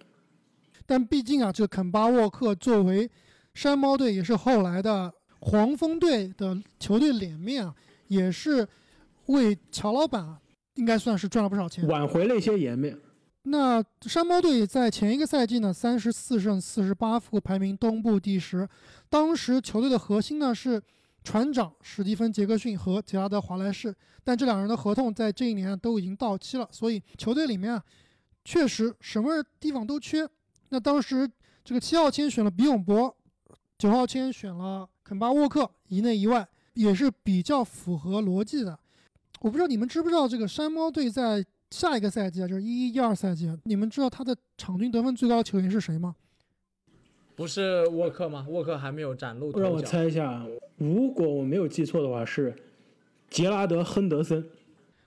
[0.85, 3.09] 但毕竟啊，这个肯巴沃克作为
[3.53, 7.73] 山猫队，也是后来的黄蜂队的球队脸面啊，
[8.07, 8.67] 也是
[9.25, 10.39] 为乔老板啊
[10.75, 11.87] 应该算是赚了不少钱。
[11.87, 12.95] 挽回了一些颜面。
[13.47, 18.67] 那山猫队在前一个赛季呢，三十四胜四十八负，排名东部第十。
[19.07, 20.81] 当时球队的核心呢是
[21.23, 27.83] 船长史蒂芬·杰克逊和杰拉德·华莱士，但这两人的合同在这一年都已经到期了，所以球队里面啊，
[28.43, 30.27] 确实什么地方都缺。
[30.69, 31.29] 那当时
[31.63, 33.15] 这个七号签选了比永博，
[33.77, 38.79] 九号签选了肯巴沃克，一内一外，也是比较符合逻辑的。
[39.41, 46.15] 我不知道你们知不知道这个山猫队在下一个赛季啊，就是一一一二赛季啊，你们知道他的场均得分最高的球员是谁吗？
[47.35, 48.45] 不是沃克吗？
[48.47, 49.63] 沃克还没有崭露头角。
[49.63, 50.47] 让我猜一下，
[50.77, 52.55] 如果我没有记错的话，是
[53.29, 54.49] 杰拉德·亨德森。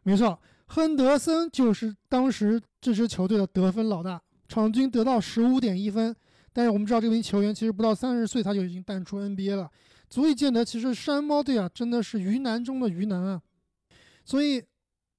[0.02, 6.14] 没错，亨德森就是当时这支球队的得分老大，场均得到十五点一分。
[6.52, 9.70] 但是我们知道这名球员其实不到三十岁他就已经淡出 NBA 了，
[10.10, 13.40] 足以见得其实山猫队啊真的是鱼腩中的鱼腩啊。
[14.24, 14.62] 所以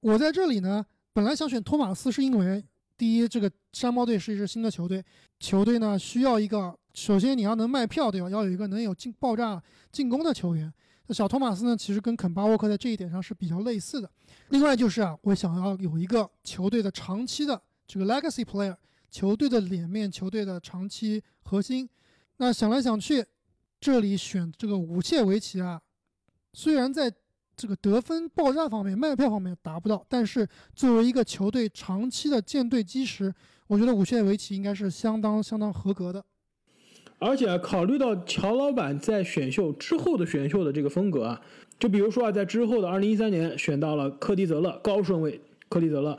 [0.02, 0.86] 我在这里呢，
[1.20, 2.64] 本来想选托马斯，是因为
[2.98, 5.04] 第一，这个山猫队是一支新的球队，
[5.38, 8.30] 球队呢需要一个，首先你要能卖票，对吧？
[8.30, 9.62] 要有一个能有进爆炸
[9.92, 10.74] 进攻的球员。
[11.08, 14.10] 那小托马斯呢，其实跟肯巴沃克在这一点上是比较类似的。
[14.52, 18.78] 另外就是啊，我想要有一个球队的长期的这个 legacy player，
[19.12, 21.90] 球队的脸面，球队的长期核心。
[22.38, 23.26] 那想来想去，
[23.82, 25.82] 这里选这个武切维奇啊，
[26.54, 27.14] 虽然在
[27.60, 33.34] 这个得分爆炸方面、卖票方面达不到，但是作为一个球队长期的舰队基石，
[33.68, 36.24] 我觉得武切维奇应该是相当相当合格的。
[37.18, 41.42] 而且考虑到乔老板在选秀之后的选秀的这个风格啊，
[41.78, 46.18] 就比如说啊，在之后的2013年选到了科迪泽勒高顺位，科迪泽勒，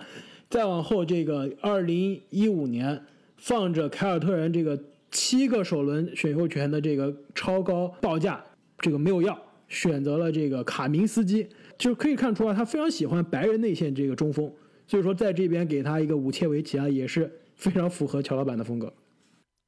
[0.51, 3.03] 再往后这个2015年
[3.39, 4.79] 放着凯尔特人这个
[5.11, 8.45] 七个首轮选秀权的这个超高报价，
[8.79, 9.37] 这个没有要，
[9.71, 11.49] 选择了这个卡明斯基，
[11.79, 14.53] 就可以看出啊，他非常喜欢白人内线这个中锋，
[14.87, 18.93] 所以说在这边给他一个武切维奇啊，也是非常符合乔老板的风格。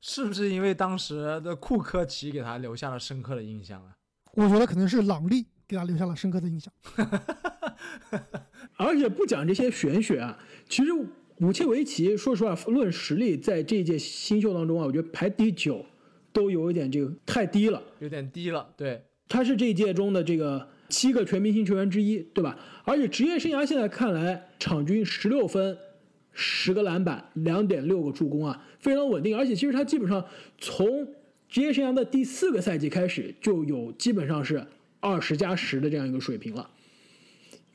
[0.03, 3.95] 是不是因为当时的库科奇给他留下了深刻的印象啊？
[4.35, 6.73] 我觉得可能是朗利给他留下了深刻的印象。
[8.77, 10.37] 而且不讲这些玄学啊，
[10.69, 10.91] 其实
[11.37, 15.85] 武切维奇说实话，论实力，在这一届新秀当中啊，我觉得排第九
[16.33, 17.81] 都有一点这个太低了。
[18.01, 22.55] 有点低了，对，他是这一届中的这个七个全明星球员之一，对吧？
[22.85, 25.75] 而且职业生涯现在看来，场均十六分、
[26.33, 29.35] 十个篮板、两点六个助攻啊，非常稳定。
[29.35, 30.23] 而且其实他基本上
[30.59, 31.09] 从
[31.49, 34.63] 职业生涯的第四个赛季开始，就有基本上是
[35.01, 36.69] 二十加十的这样一个水平了。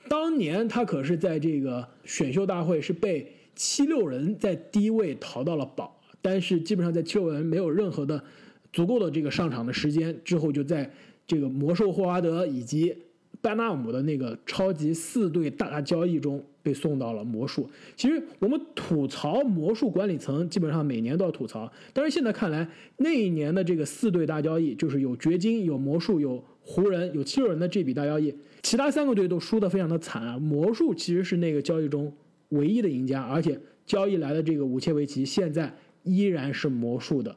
[0.08, 8.24] 当年他可是在这个选秀大会是被七六人在低位淘到了宝，但是基本上在七六人没有任何的
[8.72, 10.88] 足够的这个上场的时间之后，就在
[11.28, 12.96] 这个魔兽霍华德以及
[13.42, 17.70] 班纳姆的那个超级四队大交易中被送到了魔术。
[17.96, 22.68] 其实我们吐槽魔术管理层，基本上每年都要吐槽，但是现在看来，
[22.98, 30.40] 那一年的这个四队大交易，就是有掘金、有魔术、有湖人、有七六人的这笔大交易，其他三个队都输得非常的惨啊。
[30.40, 32.12] 魔术其实是那个交易中
[32.50, 35.74] 唯一的赢家，而且交易来的这个武切维奇现在
[36.04, 37.36] 依然是魔术的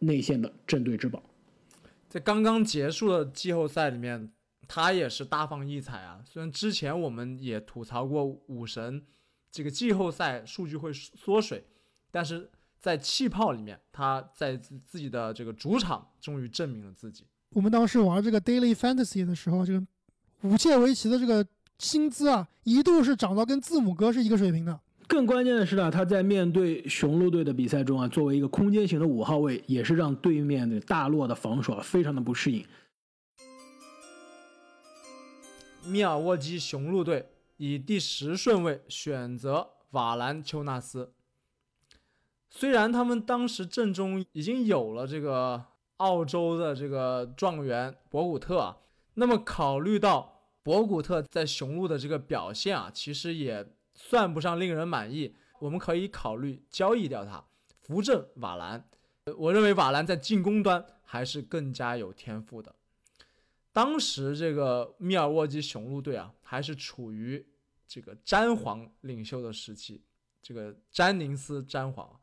[0.00, 1.22] 内线的镇队之宝。
[2.10, 4.32] 在刚刚结束的季后赛里面，
[4.66, 6.20] 他也是大放异彩啊。
[6.26, 9.00] 虽然之前我们也吐槽过武神
[9.52, 11.64] 这个季后赛数据会缩水，
[12.10, 12.50] 但是
[12.80, 17.24] 在气泡里面，他在自自己的这个主场终于证明了自己。
[17.50, 19.86] 我们当时玩这个 Daily Fantasy 的时候，这个
[20.42, 21.46] 武切维奇的这个
[21.78, 24.80] 薪资啊，一度是涨到跟字母哥是一个水平的。
[25.10, 32.64] 更关键的是呢，他在面对雄鹿队的比赛中啊，作为一个空间型的五号位，也是让对面的大洛的防守啊非常的不适应。
[35.84, 41.12] 密尔沃基雄鹿队以第十顺位选择瓦兰丘纳斯。
[42.48, 45.64] 虽然他们当时阵中已经有了这个
[45.96, 48.76] 澳洲的这个状元博古特啊，
[49.14, 53.66] 那么考虑到博古特在雄鹿的这个表现啊，其实也
[54.02, 57.44] 算不上令人满意，我们可以考虑交易掉他，
[57.82, 58.88] 扶正瓦兰。
[59.36, 62.74] 我认为瓦兰在进攻端还是更加有天赋的。
[63.72, 67.46] 当时这个密尔沃基雄鹿队啊，还是处于
[67.86, 70.02] 这个詹皇领袖的时期。
[70.42, 72.18] 这个詹宁斯詹皇，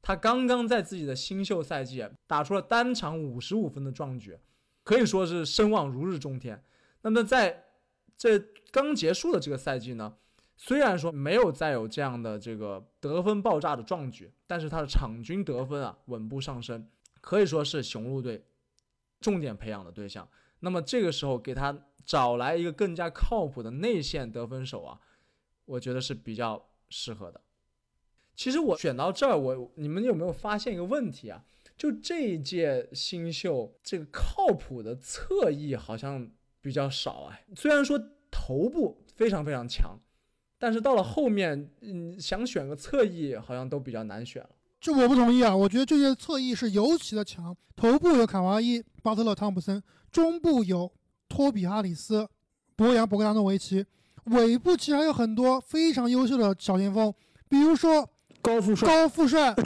[0.00, 4.36] 他刚刚在自己的新秀赛季打出了单场五十五分的壮举，
[4.82, 6.64] 可以说是声望如日中天。
[7.02, 7.66] 那么在
[8.16, 8.38] 这
[8.72, 10.16] 刚结束的这个赛季呢，
[10.62, 16.86] 虽然说没有再有这样的这个得分爆炸的壮举，但是他的场均得分啊稳步上升，
[17.22, 18.44] 可以说是雄鹿队
[19.20, 20.28] 重点培养的对象。
[20.58, 25.00] 那么这个时候给他找来一个更加靠谱的内线得分手啊，
[25.64, 27.40] 我觉得是比较适合的。
[28.36, 31.42] 其实我选到这儿，我你们有没有发现一个问题啊？
[31.74, 36.30] 就这一届新秀，这个靠谱的侧翼好像
[36.60, 37.46] 比较少哎。
[37.56, 37.98] 虽然说
[38.30, 39.98] 头部非常非常强，
[40.62, 44.50] 但是到了后面，嗯，想选个侧翼好像都比较难选了。
[44.78, 45.56] 这我不同意啊！
[45.56, 49.82] 我觉得这些侧翼是尤其的强，头部有卡哇伊、巴特勒、汤普森，
[50.12, 50.92] 中部有
[51.30, 52.28] 托比哈里斯、
[52.76, 53.84] 博扬、博格达诺维奇，
[54.24, 57.12] 尾部其实还有很多非常优秀的小前锋，
[57.48, 58.06] 比如说
[58.42, 58.86] 高富帅。
[58.86, 59.54] 高富帅、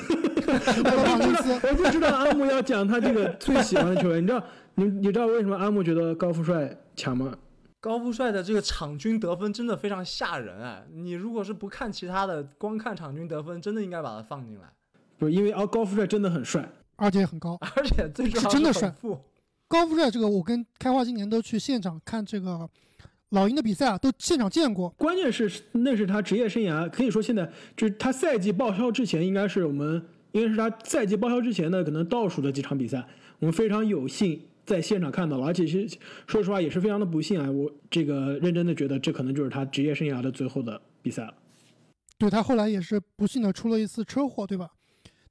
[0.73, 1.53] 史泰罗马内斯。
[1.67, 4.45] 我就知道阿木要讲他这个最喜欢的球员，你知道
[4.77, 7.37] 你你知道为什么阿木觉得高富帅强吗？
[7.85, 10.83] 高富帅的这个场均得分真的非常吓人哎！
[10.91, 14.63] 你如果是不看其他的，光看场均得分，真的应该把他放进来。
[15.19, 16.67] 不是因为啊，高富帅真的很帅，
[16.97, 17.59] 而且很高。
[17.77, 18.91] 而且最重要是真的帅
[19.69, 22.67] 高富帅这个，我跟开花今年都去现场看这个
[23.29, 24.89] 老鹰的比赛啊，都现场见过。
[24.97, 33.07] 关键是那是他职业生涯，可以说现在就是他赛季报销之前，应该是我们应该是他赛季报销之前的可能倒数的几场比赛，
[33.41, 35.89] 我们非常有幸在现场看到了，而且是
[36.27, 41.35] 说实话也是非常的不幸啊，我这个认真的觉得这可能就是他职业生涯的最后的比赛了。
[42.17, 44.71] 对他后来也是不幸的出了一次车祸，对吧？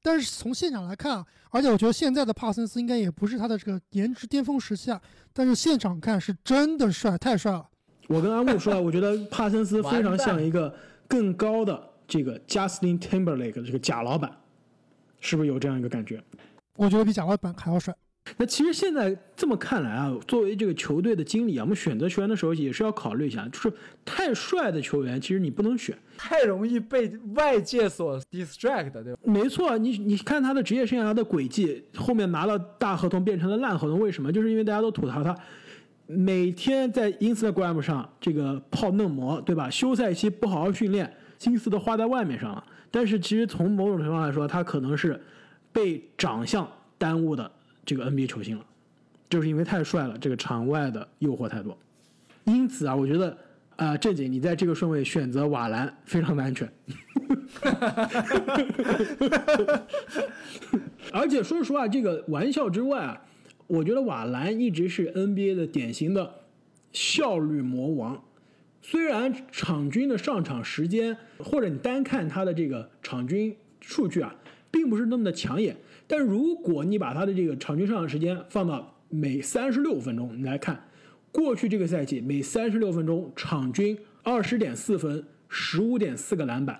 [0.02, 7.66] 但是从现场来看啊，而且我觉得现在的帕森斯应该也不是他的这个颜值巅峰时期啊，但是现场看是真的帅，太帅了。
[8.08, 10.76] 我跟阿木说啊，我觉得帕森斯非常像一个
[11.08, 14.30] 更高的这个 Justin Timberlake 的这个贾老板，
[15.22, 16.22] 是不是有这样一个感觉？
[16.76, 17.96] 我觉得比贾老板还要帅。
[18.38, 23.72] 那其实现在这么看来啊，作为这个球队的经理啊，我们选择球员的时候也是要考虑一下，就是
[24.06, 25.98] 太帅的球员，其实你不能选。
[26.18, 29.20] 太容易被外界所 distract，对吧？
[29.24, 34.32] 没错，你你看他的职业生涯的轨迹，后面拿了大合同变成了烂合同，为什么？
[34.32, 35.36] 就是因为大家都吐槽他
[36.08, 39.70] 每天在 Instagram 上这个泡嫩模，对吧？
[39.70, 42.64] 休赛期不好好训练，心思都花在外面上了。
[42.90, 45.22] 但是其实从某种程度上来说，他可能是
[45.72, 46.66] 被长相
[46.98, 47.52] 耽误的
[47.86, 48.66] 这个 NBA 球星了，
[49.30, 51.78] 就是因为太帅了，这个场外的诱惑太多。
[52.46, 53.38] 因此啊，我觉得
[53.76, 56.72] 啊、正经你在这个顺位选择瓦兰非常的安全。
[61.12, 63.22] 而且说实话，这个玩笑之外啊，
[63.68, 66.42] 我觉得瓦兰一直是 NBA 的典型的
[66.92, 68.24] 效率魔王。
[68.82, 74.36] 虽然场均的上场时间，或者你单看他的这个场均数据啊，
[74.70, 75.76] 并不是那么的抢眼，
[76.16, 80.80] 但如果你把他的这个场均上场时间放到每三十六分钟，你来看，
[81.32, 86.80] 过去这个赛季每三十六分钟场均二十点四分，十五点四个篮板。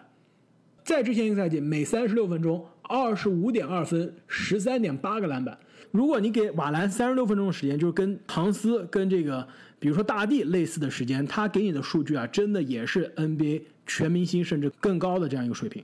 [0.84, 5.58] 在之前一个赛季，每三十六分钟二十五点二分，十三点八个篮板。
[5.90, 9.48] 如果你给瓦兰三十六分钟的时间，就是跟唐斯、跟这个
[9.80, 15.84] 比如说大帝类似的时间，他给你的数据啊，真的也是 NBA 全明星甚至更高的这样一个水平。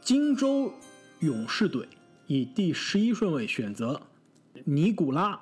[0.00, 0.72] 荆州
[1.20, 1.88] 勇士队
[2.26, 4.00] 以第十一顺位选择
[4.64, 5.34] 尼古拉·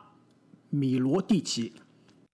[0.71, 1.73] 米罗蒂奇。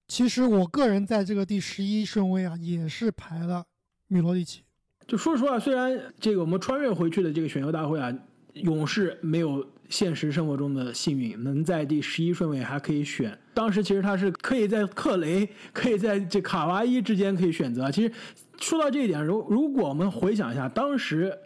[0.08, 3.64] 其实我个人在这个第十一顺位啊，也是排了
[4.08, 4.62] 米罗蒂奇。
[5.06, 8.12] 就说实话，虽然这个我们穿越回去的这个选秀大会啊，
[8.54, 13.36] 勇士没有现实生活中的幸运，能在第十一顺位还可以选。
[13.54, 17.90] 当时其实他是可以在克雷、 可以在这卡哇伊之间可以选择。
[17.90, 18.12] 其实
[18.60, 21.36] 说到这一点，如如果我们回想一下，当时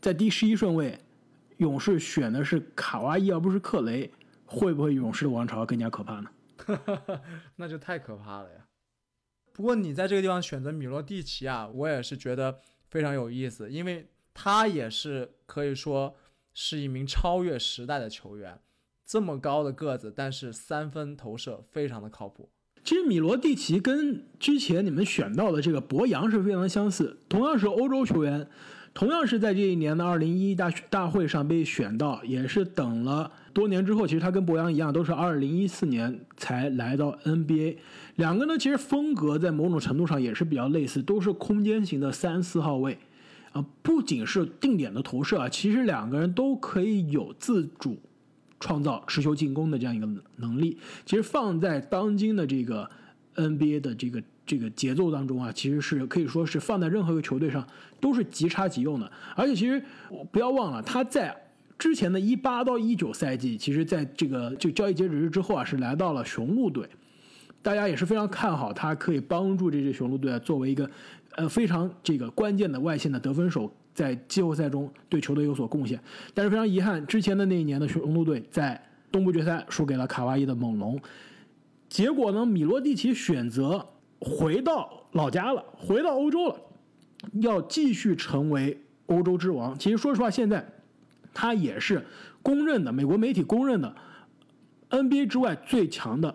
[0.00, 0.98] 在第十一顺位，
[1.58, 4.10] 勇士选的是卡哇伊而不是克雷，
[4.44, 6.30] 会不会勇士的王朝更加可怕呢？
[7.56, 8.66] 那就太可怕了呀。
[9.52, 16.14] 不过你在这个地方选择米罗蒂奇啊，我也是觉得非常有意思，因为他也是可以说
[16.54, 18.60] 是一名超越时代的球员。
[19.04, 22.50] 这么高的个子，但是三分投射非常的靠谱。
[22.84, 28.48] 其实米罗蒂奇跟之前你们选到的这个博扬是非常相似，同样是欧洲球员，
[28.94, 37.76] 同样是在这一年的二零一一大大会上被选到，也是等了多年之后，其实他跟博扬一样，都是二零一四年才来到 NBA。
[38.16, 42.98] 两个呢，其实风格在某种程度上也是比较类似，都是空间型的三四号位。
[43.52, 47.96] 啊，不仅是定点的投射啊，其实两个人都可以有自主
[48.60, 50.76] 创造持球进攻的这样一个能力。
[51.06, 52.90] 其实放在当今的这个
[53.36, 57.64] NBA 的这个这个节奏当中啊，其实是可以说是放在任何一个球队上
[58.00, 59.12] 都是即插即用的。
[59.36, 59.80] 而且其实
[60.32, 61.36] 不要忘了，他在
[61.78, 66.88] 之前的一八到一九赛季，其实在这个就交易截止日之后啊，是来到了雄鹿队。
[67.60, 70.90] 大家也是非常看好他可以帮助这支雄鹿队啊，作为一个。
[71.36, 76.00] 呃，非常这个关键的外线的得分手，在季后赛中对球队有所贡献。
[76.34, 78.82] 但是非常遗憾，之前的那一年的雄鹿队在
[79.12, 81.00] 东部决赛输给了卡哇伊的猛龙。
[81.88, 83.86] 结果呢，米罗蒂奇选择
[84.20, 86.56] 回到老家了，回到欧洲了，
[87.40, 89.78] 要继续成为欧洲之王。
[89.78, 90.66] 其实说实话，现在
[91.32, 92.04] 他也是
[92.42, 93.94] 公认的美国媒体公认的
[94.90, 96.34] NBA 之外最强的。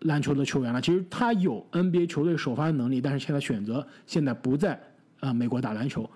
[0.00, 4.78] 篮球的球员了，其实他有 NBA 球队首发的能力，但是现在选择现在不在
[5.20, 6.06] 啊美国打篮球。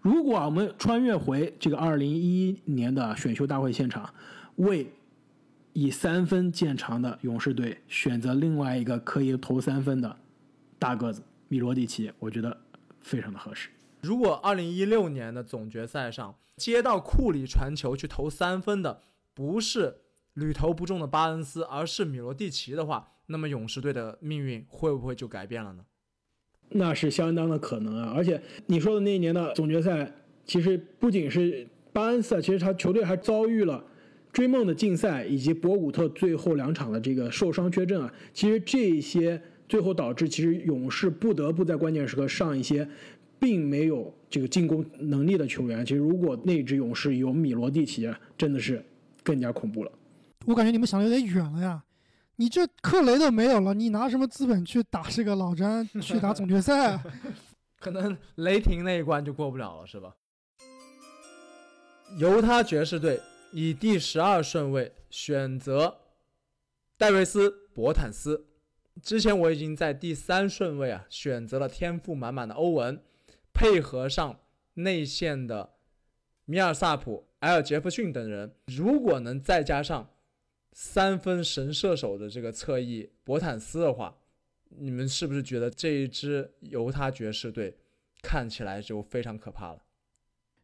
[0.00, 4.12] 如果我们穿越回这个2011年的选秀大会现场，
[4.56, 4.92] 为
[5.74, 10.16] 以三分见长的勇士队选择另外一个可以投三分的
[10.80, 12.56] 大个子米罗蒂奇，我觉得
[13.02, 13.68] 非常的合适。
[14.00, 19.02] 如果二零一六年的总决赛上接到库里传球去投三分的
[19.34, 19.98] 不是
[20.32, 25.84] 屡投不中的巴恩斯，而是米罗蒂奇的话，那么勇士队的命运会不会就改变了呢？
[26.70, 28.12] 那是相当的可能啊！
[28.16, 30.10] 而且你说的那一年的总决赛，
[30.46, 33.84] 其实不仅是巴恩斯，其实他球队还遭遇了
[34.32, 38.14] 追梦的禁赛，以及博古特最后两场的这个受伤缺阵啊。
[38.32, 42.86] 其实这些最后导致其实勇士不得不在关键时刻上一些
[43.38, 45.86] 并没有这个进攻能力的球员。
[45.86, 48.84] 其实如果那支勇士有米罗蒂奇，真的是
[49.22, 49.92] 更加恐怖了。
[50.44, 51.84] 我感觉你们想的有点远了呀。
[52.34, 57.00] 你这克雷都没有了，你拿什么资本去打这个老詹去打总决赛？
[57.78, 60.12] 可能雷霆那一关就过不了了，是吧？
[62.18, 63.20] 犹他爵士队
[63.52, 65.96] 以第十二顺位选择
[66.98, 68.48] 戴维斯·博坦斯。
[69.02, 73.02] 之前我已经在第三顺位啊选择了天赋满满的欧文，
[73.52, 74.40] 配合上
[74.74, 75.74] 内线的
[76.44, 80.08] 米尔萨普、埃尔杰弗逊等人，如果能再加上。
[80.72, 84.16] 三分神射手的这个侧翼博坦斯的话，
[84.68, 87.76] 你们是不是觉得这一支犹他爵士队
[88.22, 89.82] 看起来就非常可怕了？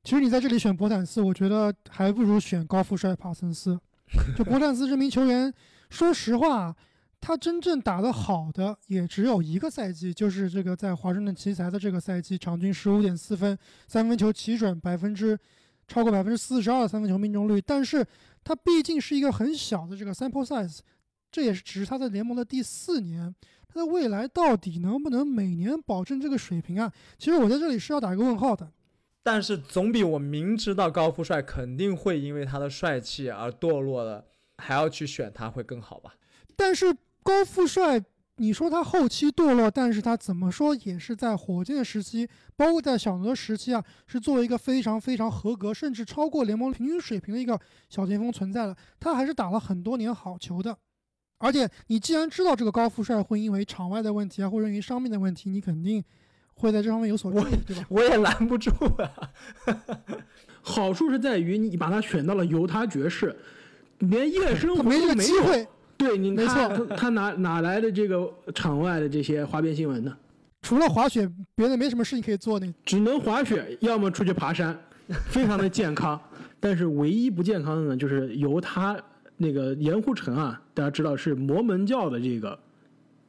[0.05, 3.79] 其实你在这里选博坦斯，我觉得还不如选高富帅帕森斯。
[4.39, 5.53] 就博坦斯这名球员，
[5.91, 6.75] 说实话，
[7.27, 13.59] 他真正打得好的也只有一个赛季，就是这个在华盛顿奇才的这个赛季，场均十五点四分，
[13.89, 15.37] 三分球奇准百分之
[15.89, 18.07] 超过百分之四十二的三分球命中率，但是。
[18.45, 20.79] 他毕竟是一个很小的这个 sample size，
[21.33, 23.35] 这也是只是他在联盟的第四年，
[23.67, 26.93] 他的未来到底能不能每年保证这个水平啊？
[27.19, 28.71] 其实我在这里是要打一个问号的。
[29.25, 34.25] 但是总比我明知道高富帅肯定会因为他的帅气而堕落了，
[34.59, 36.15] 还要去选他会更好吧？
[36.55, 36.97] 但是
[37.27, 38.01] 高富帅。
[38.39, 47.59] 你说他后期堕落，但是他怎么说也是在火箭时期，包括在小牛时期啊，是作为一个非常非常合格，甚至超过联盟平均水平的一个
[47.89, 48.77] 小前锋存在了。
[49.01, 50.77] 他还是打了很多年好球的。
[51.39, 56.05] 而且你既然知道这个高富帅会因为场外的问题啊，或者因为伤病的问题，你肯定
[56.53, 57.87] 会在这方面有所注意，对吧？
[57.89, 59.33] 我也拦不住啊。
[60.61, 63.35] 好处是在于你把他选到了犹他爵士，
[64.01, 65.67] 连夜生活没这个机会。
[65.97, 70.17] 对，你没错，他哪哪来的这个场外的这些花边新闻呢？
[70.63, 72.75] 除了滑雪，别的没什么事情可以做呢。
[72.85, 74.79] 只能滑雪，要么出去爬山，
[75.29, 76.21] 非常的健康。
[76.59, 78.99] 但是唯一不健康的呢，就是由他
[79.37, 82.59] 那个盐湖城啊，大家知道是摩门教的这个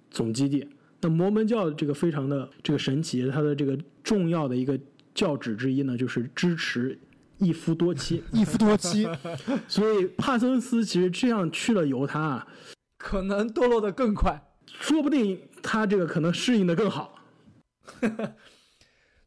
[0.09, 0.67] 总基地。
[1.01, 4.79] 那摩门教这个非常的这个神奇，它的这个重要的一个
[5.13, 6.97] 教旨之一呢，就是支持。
[7.39, 9.07] 一夫多妻， 一夫多妻，
[9.67, 12.47] 所以帕森斯其实这样去了犹他，
[12.97, 17.19] 可能堕落的更快，说不定他这个可能适应的更好。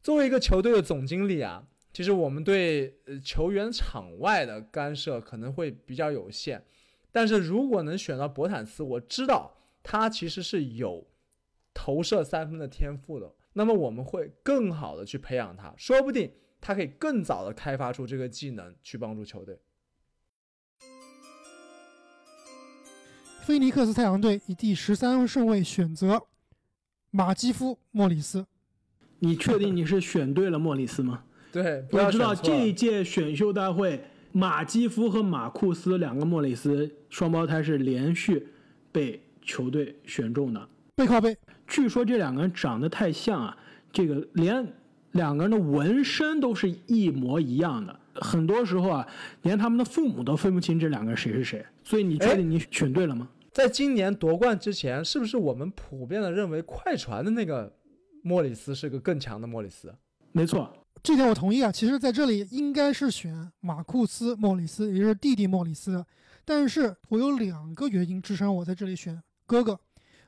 [0.01, 6.63] 作为一个球队的总经理啊，其实我们对球员场外的干涉可能会比较有限，
[7.11, 9.51] 但是如果能选到博坦斯，我知道
[9.83, 11.07] 他其实是有
[11.73, 16.31] 投射三分的天赋的，那么我们会更好的去培养他，说不定。
[16.61, 19.59] 他可以更早的开发出这个技能，去帮助球队。
[23.43, 26.21] 菲尼克斯太阳队以第十三顺位选择
[27.09, 28.45] 马基夫·莫里斯。
[29.17, 31.23] 你确定你是选对了莫里斯吗？
[31.51, 33.99] 对，不要我知道选错这一届选秀大会，
[34.31, 38.47] 马基夫和马库斯两个莫里斯双胞胎是连续
[38.91, 40.69] 被球队选中的。
[40.95, 41.35] 背靠背，
[41.67, 43.57] 据说这两个人长得太像啊，
[43.91, 44.65] 这个连
[45.11, 47.99] 两个人的纹身都是一模一样的。
[48.15, 49.07] 很多时候啊，
[49.43, 51.65] 连他们的父母都分不清这两个人谁是谁。
[51.83, 53.29] 所以你确定你选对了吗？
[53.51, 57.73] 在今年夺冠之前，是不是我们普遍的认为快船的那个
[58.21, 59.93] 莫里斯是个更强的莫里斯？
[60.31, 60.71] 没错，
[61.03, 61.71] 这点我同意啊。
[61.71, 66.05] 其实，在这里应该是选马库斯·莫里斯，也就是弟弟莫里斯。
[66.45, 69.77] 但是我有两个原因支撑我在这里选哥哥。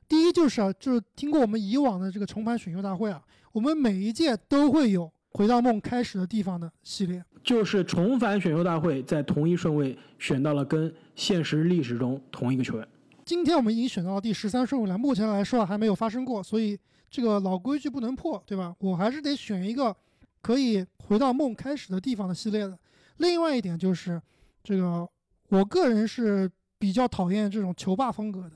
[0.07, 3.23] 第一就是啊，就是听过我们以往的这个重盘选秀大会啊，
[3.53, 7.23] 我们每一届都会有回到梦开始的地方的系列。
[7.43, 12.87] 就是重返选秀大会，在同一顺位选到了跟现实历史中同一个球员。
[13.23, 16.77] 今天我们已经选到了第十三顺位了，目前来说啊还没有发生过，所以
[17.11, 18.75] 这个老规矩不能破，对吧？
[18.79, 19.95] 我还是得选一个
[20.41, 22.75] 可以回到梦开始的地方的系列的。
[23.17, 24.19] 另外一点就是，
[24.63, 25.07] 这个
[25.49, 26.49] 我个人是
[26.79, 28.53] 比较讨厌这种球霸风格的。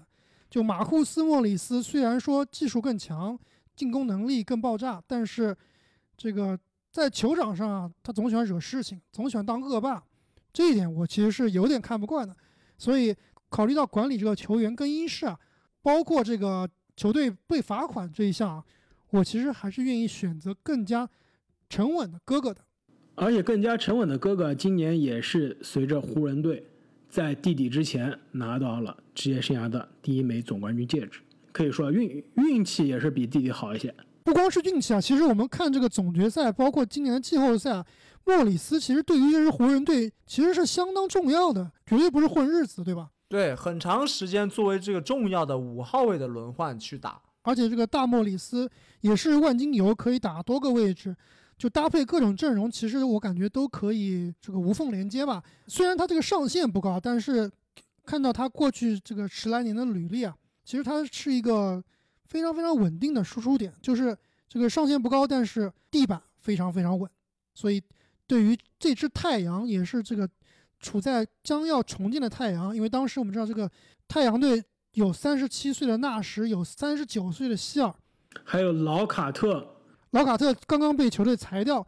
[0.49, 3.37] 就马库斯·莫里斯虽然说技术更强，
[3.77, 5.55] 进攻能力更爆炸，但是
[6.17, 6.59] 这个
[6.91, 10.03] 在球场上啊，他总喜欢惹事情，总喜欢当恶霸，
[10.51, 12.35] 这一点我其实是有点看不惯的。
[12.77, 13.15] 所以
[13.49, 15.39] 考虑到管理这个球员更衣室啊，
[15.81, 18.63] 包括这个球队被罚款这一项啊，
[19.11, 21.07] 我其实还是愿意选择更加
[21.69, 22.61] 沉稳的哥哥的。
[23.13, 26.63] 而且更加沉稳的哥哥，今年也是随着湖人队
[27.09, 31.19] 在弟弟之前拿到了职业生涯的第一枚总冠军戒指，
[31.57, 33.91] 可以说运运气也是比弟弟好一些。
[34.23, 37.85] 不光是运气啊，其实我们看这个总决赛，包括今年的季后赛啊，
[38.25, 43.09] 莫里斯其实对于这支湖人队其实是相当重要的，绝对不是混日子，对吧？
[43.27, 47.19] 对，很长时间作为这个重要的五号位的轮换去打。
[47.41, 48.69] 而且这个大莫里斯
[49.01, 51.15] 也是万金油，可以打多个位置，
[51.57, 55.41] 就搭配各种阵容，其实我感觉都可以这个无缝连接吧。
[55.65, 57.49] 虽然他这个上限不高，但是
[58.05, 60.35] 看到他过去这个十来年的履历啊，
[60.67, 61.81] 其实它是一个
[62.25, 64.15] 非常非常稳定的输出点，就是
[64.49, 67.09] 这个上限不高，但是地板非常非常稳。
[67.53, 67.81] 所以
[68.27, 70.29] 对于这支太阳也是这个
[70.81, 73.71] 处在将要重建的太阳，因为当时我们知道这个
[74.09, 74.61] 太阳队
[74.91, 77.95] 有三十七岁的纳什，有三十九岁的希尔，
[78.43, 79.65] 还有老卡特，
[80.11, 81.87] 老卡特刚刚被球队裁掉，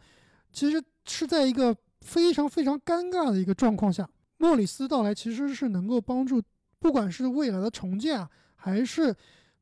[0.54, 6.42] 其实是在一个非常非常尴尬的一个状况下，莫里斯到来其实是能够帮助，
[6.80, 8.30] 不管是未来的重建啊，
[8.62, 9.16] 还是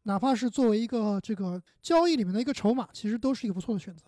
[0.03, 4.05] 哪怕是作为一个这个交易里面的一个筹码，其实都是一个不错的选择。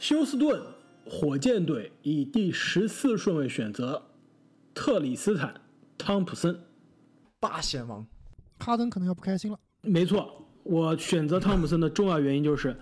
[0.00, 0.60] 休斯顿
[1.06, 4.10] 火箭队以第十四顺位选择
[4.74, 5.54] 特里斯坦·
[5.96, 6.58] 汤普森。
[7.38, 8.04] 八贤王，
[8.58, 9.58] 哈登可能要不开心了。
[9.82, 12.76] 没错，我选择汤普森的重要原因就是，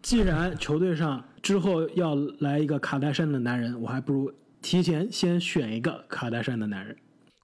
[0.00, 6.96] 既然球队上之后要来一个卡戴珊的男人，我还不如提前先选一个卡戴珊的男人。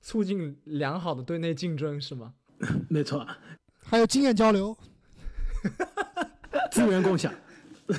[0.02, 2.34] 促进良好的队内竞争是吗？
[2.90, 3.26] 没错，
[3.78, 4.76] 还有经验交流，
[6.70, 7.32] 资源共享。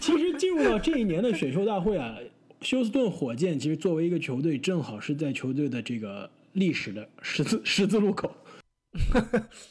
[0.00, 2.16] 其实进入到这一年的选秀大会啊，
[2.62, 8.32] 休斯顿火箭其实作为一个球队，正好是在球队的这个历史的十字十字路口。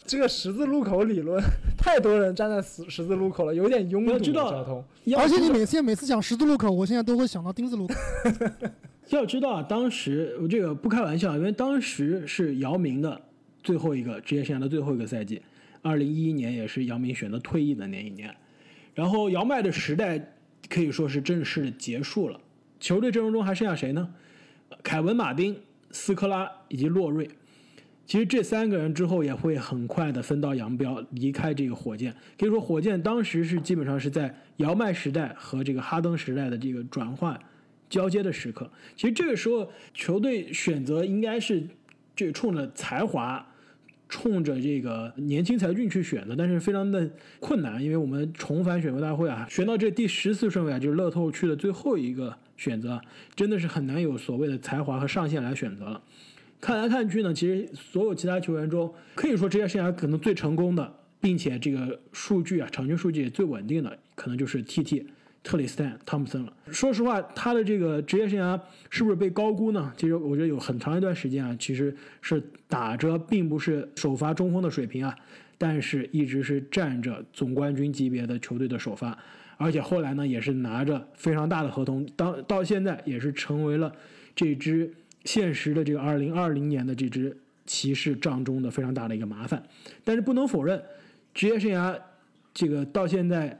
[0.05, 1.43] 这个十字路口理论，
[1.77, 4.83] 太多人站在十十字路口了，有点拥堵要知道交通。
[5.17, 7.95] 而且你每次每次讲十字路口，我现在都会想到丁字路口。
[9.15, 13.21] 要知道啊，当时我这个不开玩笑，因为当时是姚明的
[13.63, 15.41] 最后一个职业生涯的最后一个赛季，
[15.81, 18.35] 二零一一年也是姚明选择退役的那一年，
[18.93, 20.33] 然后姚麦的时代
[20.69, 22.39] 可以说是正式的结束了。
[22.79, 24.09] 球队阵容中还剩下谁呢？
[24.83, 25.55] 凯文·马丁、
[25.91, 27.29] 斯科拉以及洛瑞。
[28.05, 32.13] 其实这三个人之后也会很快的分道扬镳，离开这个火箭。
[32.37, 37.37] 可以说，火箭当时是基本上是在姚麦时代和这个哈登时代的这个转换
[37.89, 38.69] 交接的时刻。
[38.95, 41.63] 其实这个时候，球队选择应该是
[42.15, 43.45] 就冲着才华、
[44.09, 47.09] 冲着这个年轻才俊去选的，但是非常的
[47.39, 53.01] 困难，因为我们重返选秀大会啊，选到这第十次顺位啊，就是乐透区的最后一个选择，
[53.35, 56.01] 真的是很难有所谓的才华和上限来选择了。
[56.59, 65.05] 看来看去呢，其实所有其他球员中，可以说职业生涯可能最成功的，并且这个数据啊，场均数据也最稳定的，可能就是 T.T.
[65.43, 66.53] 特里斯坦·汤普森了。
[66.71, 68.59] 说实话，他的这个职业生涯
[68.89, 69.93] 是不是被高估呢？
[69.97, 75.15] 其实我觉得有很长一段时间啊，其实是打着并不是首发中锋的水平啊，
[75.57, 79.17] 但是一直是占着总冠军级别的球队的首发，
[79.57, 83.93] 而且后来呢，也是拿着非常大的合同，当到现在也是成为了
[84.35, 84.93] 这支。
[85.25, 87.35] 现实的这个二零二零年的这支
[87.65, 89.61] 骑士账中的非常大的一个麻烦，
[90.05, 90.81] 但是不能否认，
[91.33, 91.99] 职业生涯
[92.53, 93.59] 这个到现在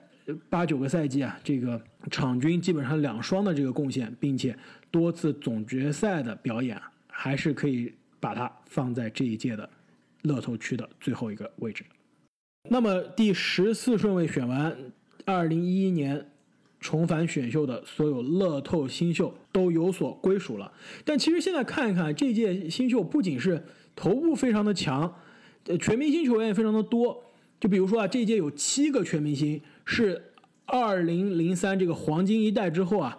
[0.50, 1.82] 八九个赛季啊，这个
[2.12, 4.58] 场均基本上两双的这个贡献，并且
[4.92, 9.70] 多次总决赛的表演，还是可以把它放在这一届的
[10.24, 11.86] 乐透区的最后一个位置。
[12.70, 14.76] 那么第十四顺位选完，
[15.24, 16.30] 二零一一年
[16.82, 20.72] 重返选秀的所有乐透新秀都有所归属了。
[21.06, 23.64] 但其实现在看一看，这届新秀不仅是
[23.96, 25.16] 头部非常的强，
[25.68, 27.24] 呃，全明星球员也非常的多。
[27.60, 30.22] 就比如说啊，这届有七个全明星，是
[30.66, 33.18] 二零零三这个黄金一代之后啊，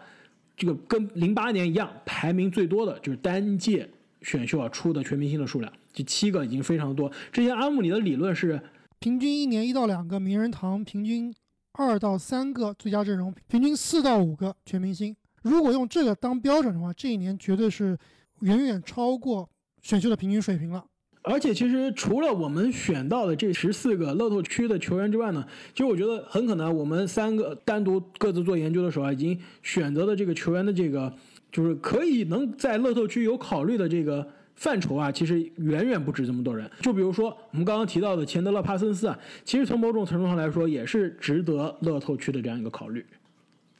[0.57, 3.91] 这个跟零八年一样排名最多的就是单届
[4.23, 7.11] 选秀啊出的全明星的数量，这七个已经非常多。
[7.33, 8.61] 之前阿姆里的理论是。
[9.01, 11.33] 平均一年一到两个名人堂，平均
[11.75, 15.15] 二到三个最佳阵容，平均四到五个全明星。
[15.43, 17.97] 如果用这个当标准的话，这一年绝对是
[18.41, 19.49] 远远超过
[19.83, 20.85] 选秀的平均水平了。
[21.29, 31.13] 而且，其实除了我们选到的这十四个乐透区的球员之外呢，其实我觉得很可能我们三个单独各自做研究的时候啊，已经选择的这个球员的这个，
[31.53, 34.27] 就是可以能在乐透区有考虑的这个。
[34.61, 36.69] 范畴啊，其实远远不止这么多人。
[36.81, 43.07] 就比如说我们刚刚提到的钱德勒·帕森斯啊，其实从某种程度上来说，也是值得乐透区的这样一个考虑。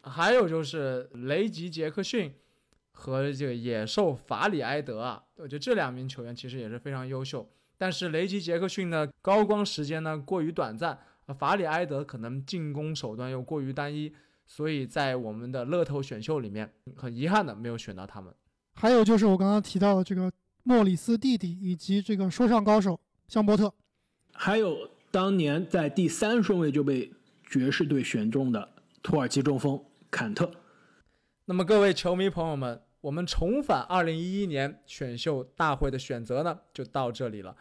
[0.03, 2.31] 还有就是雷吉·杰克逊
[3.01, 7.49] 和这个野兽法里埃德啊，我觉得这两名球员其实也是非常优秀。
[7.77, 10.99] 但是雷吉·杰克逊呢，高光时间呢过于短暂，
[11.39, 14.13] 法里埃德可能进攻手段又过于单一，
[14.45, 18.35] 所以在我们的乐透选秀里面，很遗憾的没有选到他们。
[18.75, 20.33] 还有就是我刚刚提到的这个。
[20.65, 23.73] 莫里斯弟弟以及这个说唱高手香波特，
[24.35, 27.11] 还有当年在第三顺位就被
[27.49, 28.69] 爵士队选中的
[29.03, 30.51] 土耳其中锋坎特。
[31.47, 37.57] 那么各位球迷朋友们，我们重返2011年选秀大会的选择呢，就到这里了。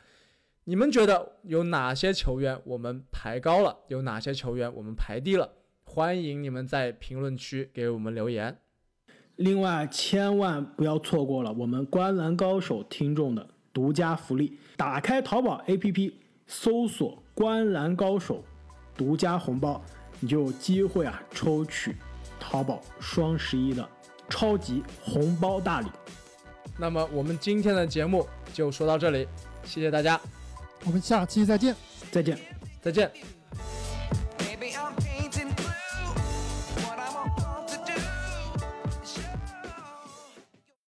[0.65, 3.77] 你们觉得有哪些球员我们排高了？
[3.87, 5.53] 有哪些球员我们排低了？
[5.85, 8.57] 欢迎你们在评论区给我们留言。
[9.37, 14.59] 另外，千万不要错过了我们《观澜高手》听众的独家福利。
[14.75, 16.11] 打开淘宝 APP，
[16.45, 18.43] 搜索“观澜高手”，
[18.97, 19.81] 独家红包，
[20.19, 21.95] 你就有机会啊抽取
[22.37, 23.87] 淘宝双十一的
[24.29, 25.87] 超级红包大礼。
[26.77, 29.27] 那么，我们今天的节目就说到这里，
[29.63, 30.19] 谢谢大家，
[30.85, 31.75] 我们下期再见，
[32.11, 32.37] 再见，
[32.81, 33.11] 再见。